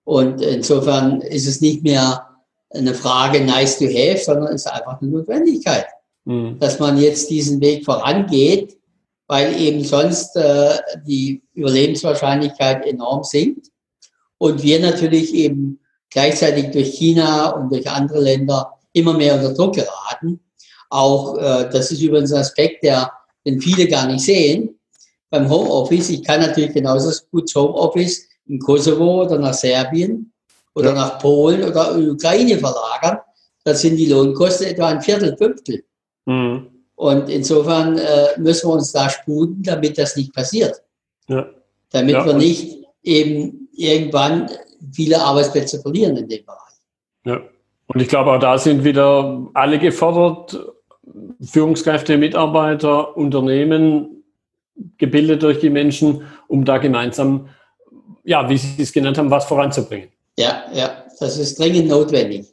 Und 0.04 0.42
insofern 0.42 1.22
ist 1.22 1.46
es 1.46 1.62
nicht 1.62 1.82
mehr 1.82 2.28
eine 2.68 2.92
Frage 2.92 3.40
nice 3.40 3.78
to 3.78 3.86
have, 3.86 4.18
sondern 4.18 4.54
es 4.54 4.66
ist 4.66 4.70
einfach 4.70 5.00
eine 5.00 5.12
Notwendigkeit, 5.12 5.86
mhm. 6.26 6.58
dass 6.58 6.78
man 6.78 6.98
jetzt 6.98 7.30
diesen 7.30 7.62
Weg 7.62 7.86
vorangeht, 7.86 8.76
weil 9.28 9.58
eben 9.58 9.82
sonst 9.82 10.36
äh, 10.36 10.76
die 11.06 11.42
Überlebenswahrscheinlichkeit 11.54 12.84
enorm 12.84 13.24
sinkt. 13.24 13.68
Und 14.36 14.62
wir 14.62 14.78
natürlich 14.78 15.32
eben 15.32 15.80
gleichzeitig 16.10 16.70
durch 16.70 16.96
China 16.96 17.50
und 17.50 17.70
durch 17.70 17.88
andere 17.88 18.20
Länder 18.20 18.74
immer 18.92 19.14
mehr 19.14 19.34
unter 19.34 19.54
Druck 19.54 19.74
geraten. 19.74 20.40
Auch 20.90 21.36
äh, 21.36 21.68
das 21.70 21.90
ist 21.90 22.00
übrigens 22.00 22.32
ein 22.32 22.40
Aspekt, 22.40 22.82
der, 22.82 23.10
den 23.44 23.60
viele 23.60 23.86
gar 23.86 24.06
nicht 24.06 24.24
sehen. 24.24 24.78
Beim 25.30 25.48
Homeoffice, 25.48 26.10
ich 26.10 26.24
kann 26.24 26.40
natürlich 26.40 26.72
genauso 26.72 27.12
gut 27.30 27.54
Homeoffice 27.54 28.28
in 28.46 28.58
Kosovo 28.58 29.22
oder 29.22 29.38
nach 29.38 29.52
Serbien 29.52 30.32
oder 30.74 30.90
ja. 30.90 30.94
nach 30.94 31.18
Polen 31.18 31.64
oder 31.64 31.96
Ukraine 31.98 32.58
verlagern. 32.58 33.18
Da 33.64 33.74
sind 33.74 33.96
die 33.96 34.06
Lohnkosten 34.06 34.68
etwa 34.68 34.88
ein 34.88 35.02
Viertel, 35.02 35.36
Fünftel. 35.36 35.84
Mhm. 36.24 36.68
Und 36.94 37.28
insofern 37.28 37.98
äh, 37.98 38.38
müssen 38.38 38.68
wir 38.68 38.74
uns 38.74 38.92
da 38.92 39.08
sputen, 39.10 39.62
damit 39.62 39.98
das 39.98 40.16
nicht 40.16 40.32
passiert. 40.32 40.82
Ja. 41.28 41.46
Damit 41.90 42.14
ja, 42.14 42.26
wir 42.26 42.34
nicht 42.34 42.78
eben 43.02 43.68
irgendwann 43.72 44.50
viele 44.92 45.20
Arbeitsplätze 45.20 45.80
verlieren 45.80 46.16
in 46.16 46.28
dem 46.28 46.44
Bereich. 46.44 46.58
Ja. 47.24 47.40
Und 47.86 48.02
ich 48.02 48.08
glaube, 48.08 48.32
auch 48.32 48.38
da 48.38 48.58
sind 48.58 48.84
wieder 48.84 49.48
alle 49.54 49.78
gefordert, 49.78 50.58
Führungskräfte, 51.40 52.18
Mitarbeiter, 52.18 53.16
Unternehmen, 53.16 54.24
gebildet 54.98 55.42
durch 55.42 55.58
die 55.60 55.70
Menschen, 55.70 56.22
um 56.48 56.64
da 56.64 56.78
gemeinsam, 56.78 57.48
ja, 58.24 58.48
wie 58.48 58.58
Sie 58.58 58.82
es 58.82 58.92
genannt 58.92 59.18
haben, 59.18 59.30
was 59.30 59.46
voranzubringen. 59.46 60.10
Ja, 60.36 60.64
ja, 60.72 61.04
das 61.18 61.38
ist 61.38 61.58
dringend 61.58 61.88
notwendig. 61.88 62.46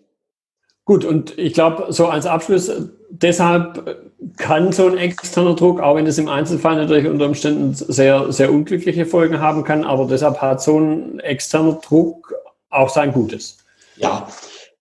Gut, 0.86 1.04
und 1.04 1.38
ich 1.38 1.54
glaube, 1.54 1.92
so 1.92 2.08
als 2.08 2.26
Abschluss, 2.26 2.72
deshalb 3.10 4.05
kann 4.38 4.72
so 4.72 4.88
ein 4.88 4.98
externer 4.98 5.56
Druck, 5.56 5.80
auch 5.80 5.96
wenn 5.96 6.08
es 6.08 6.18
im 6.18 6.30
Einzelfall 6.30 6.76
natürlich 6.76 7.08
unter 7.08 7.26
Umständen 7.26 7.74
sehr, 7.74 8.32
sehr 8.32 8.52
unglückliche 8.52 9.06
Folgen 9.06 9.40
haben 9.40 9.64
kann, 9.64 9.84
aber 9.84 10.08
deshalb 10.08 10.42
hat 10.42 10.62
so 10.62 10.80
ein 10.80 11.20
externer 11.20 11.80
Druck 11.84 12.34
auch 12.70 12.90
sein 12.90 13.12
Gutes. 13.12 13.58
Ja, 13.98 14.28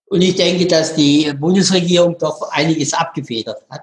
und 0.07 0.23
ich 0.23 0.37
denke, 0.37 0.66
dass 0.66 0.94
die 0.94 1.33
Bundesregierung 1.38 2.16
doch 2.18 2.51
einiges 2.51 2.92
abgefedert 2.92 3.64
hat, 3.70 3.83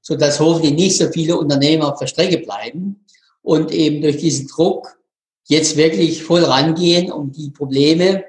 sodass 0.00 0.38
hoffentlich 0.38 0.74
nicht 0.74 0.96
so 0.96 1.08
viele 1.10 1.36
Unternehmen 1.36 1.82
auf 1.82 1.98
der 1.98 2.06
Strecke 2.06 2.38
bleiben 2.38 3.04
und 3.42 3.70
eben 3.72 4.02
durch 4.02 4.18
diesen 4.18 4.48
Druck 4.48 4.96
jetzt 5.44 5.76
wirklich 5.76 6.22
voll 6.22 6.44
rangehen, 6.44 7.10
um 7.10 7.32
die 7.32 7.50
Probleme, 7.50 8.24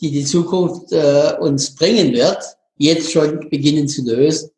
die 0.00 0.10
die 0.10 0.24
Zukunft 0.24 0.92
äh, 0.92 1.34
uns 1.40 1.74
bringen 1.74 2.12
wird, 2.12 2.38
jetzt 2.76 3.12
schon 3.12 3.48
beginnen 3.48 3.86
zu 3.86 4.04
lösen, 4.04 4.50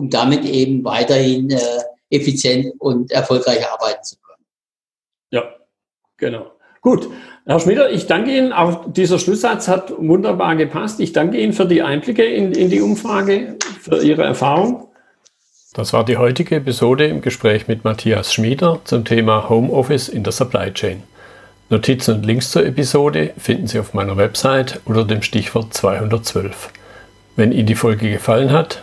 um 0.00 0.08
damit 0.08 0.46
eben 0.46 0.82
weiterhin 0.82 1.50
äh, 1.50 1.58
effizient 2.08 2.72
und 2.78 3.12
erfolgreich 3.12 3.68
arbeiten 3.70 4.02
zu 4.02 4.16
können. 4.16 4.44
Ja, 5.30 5.42
genau. 6.16 6.52
Gut, 6.80 7.10
Herr 7.44 7.60
Schmieder, 7.60 7.90
ich 7.90 8.06
danke 8.06 8.34
Ihnen. 8.34 8.54
Auch 8.54 8.90
dieser 8.90 9.18
Schlusssatz 9.18 9.68
hat 9.68 9.92
wunderbar 9.98 10.56
gepasst. 10.56 11.00
Ich 11.00 11.12
danke 11.12 11.38
Ihnen 11.38 11.52
für 11.52 11.66
die 11.66 11.82
Einblicke 11.82 12.24
in, 12.24 12.52
in 12.52 12.70
die 12.70 12.80
Umfrage, 12.80 13.56
für 13.78 14.02
Ihre 14.02 14.22
Erfahrung. 14.22 14.88
Das 15.74 15.92
war 15.92 16.06
die 16.06 16.16
heutige 16.16 16.56
Episode 16.56 17.06
im 17.06 17.20
Gespräch 17.20 17.68
mit 17.68 17.84
Matthias 17.84 18.32
Schmieder 18.32 18.80
zum 18.84 19.04
Thema 19.04 19.50
Homeoffice 19.50 20.08
in 20.08 20.24
der 20.24 20.32
Supply 20.32 20.72
Chain. 20.72 21.02
Notizen 21.68 22.14
und 22.14 22.26
Links 22.26 22.50
zur 22.50 22.64
Episode 22.64 23.34
finden 23.36 23.66
Sie 23.66 23.78
auf 23.78 23.92
meiner 23.92 24.16
Website 24.16 24.80
unter 24.86 25.04
dem 25.04 25.20
Stichwort 25.20 25.74
212. 25.74 26.70
Wenn 27.36 27.52
Ihnen 27.52 27.66
die 27.66 27.74
Folge 27.74 28.10
gefallen 28.10 28.50
hat, 28.50 28.82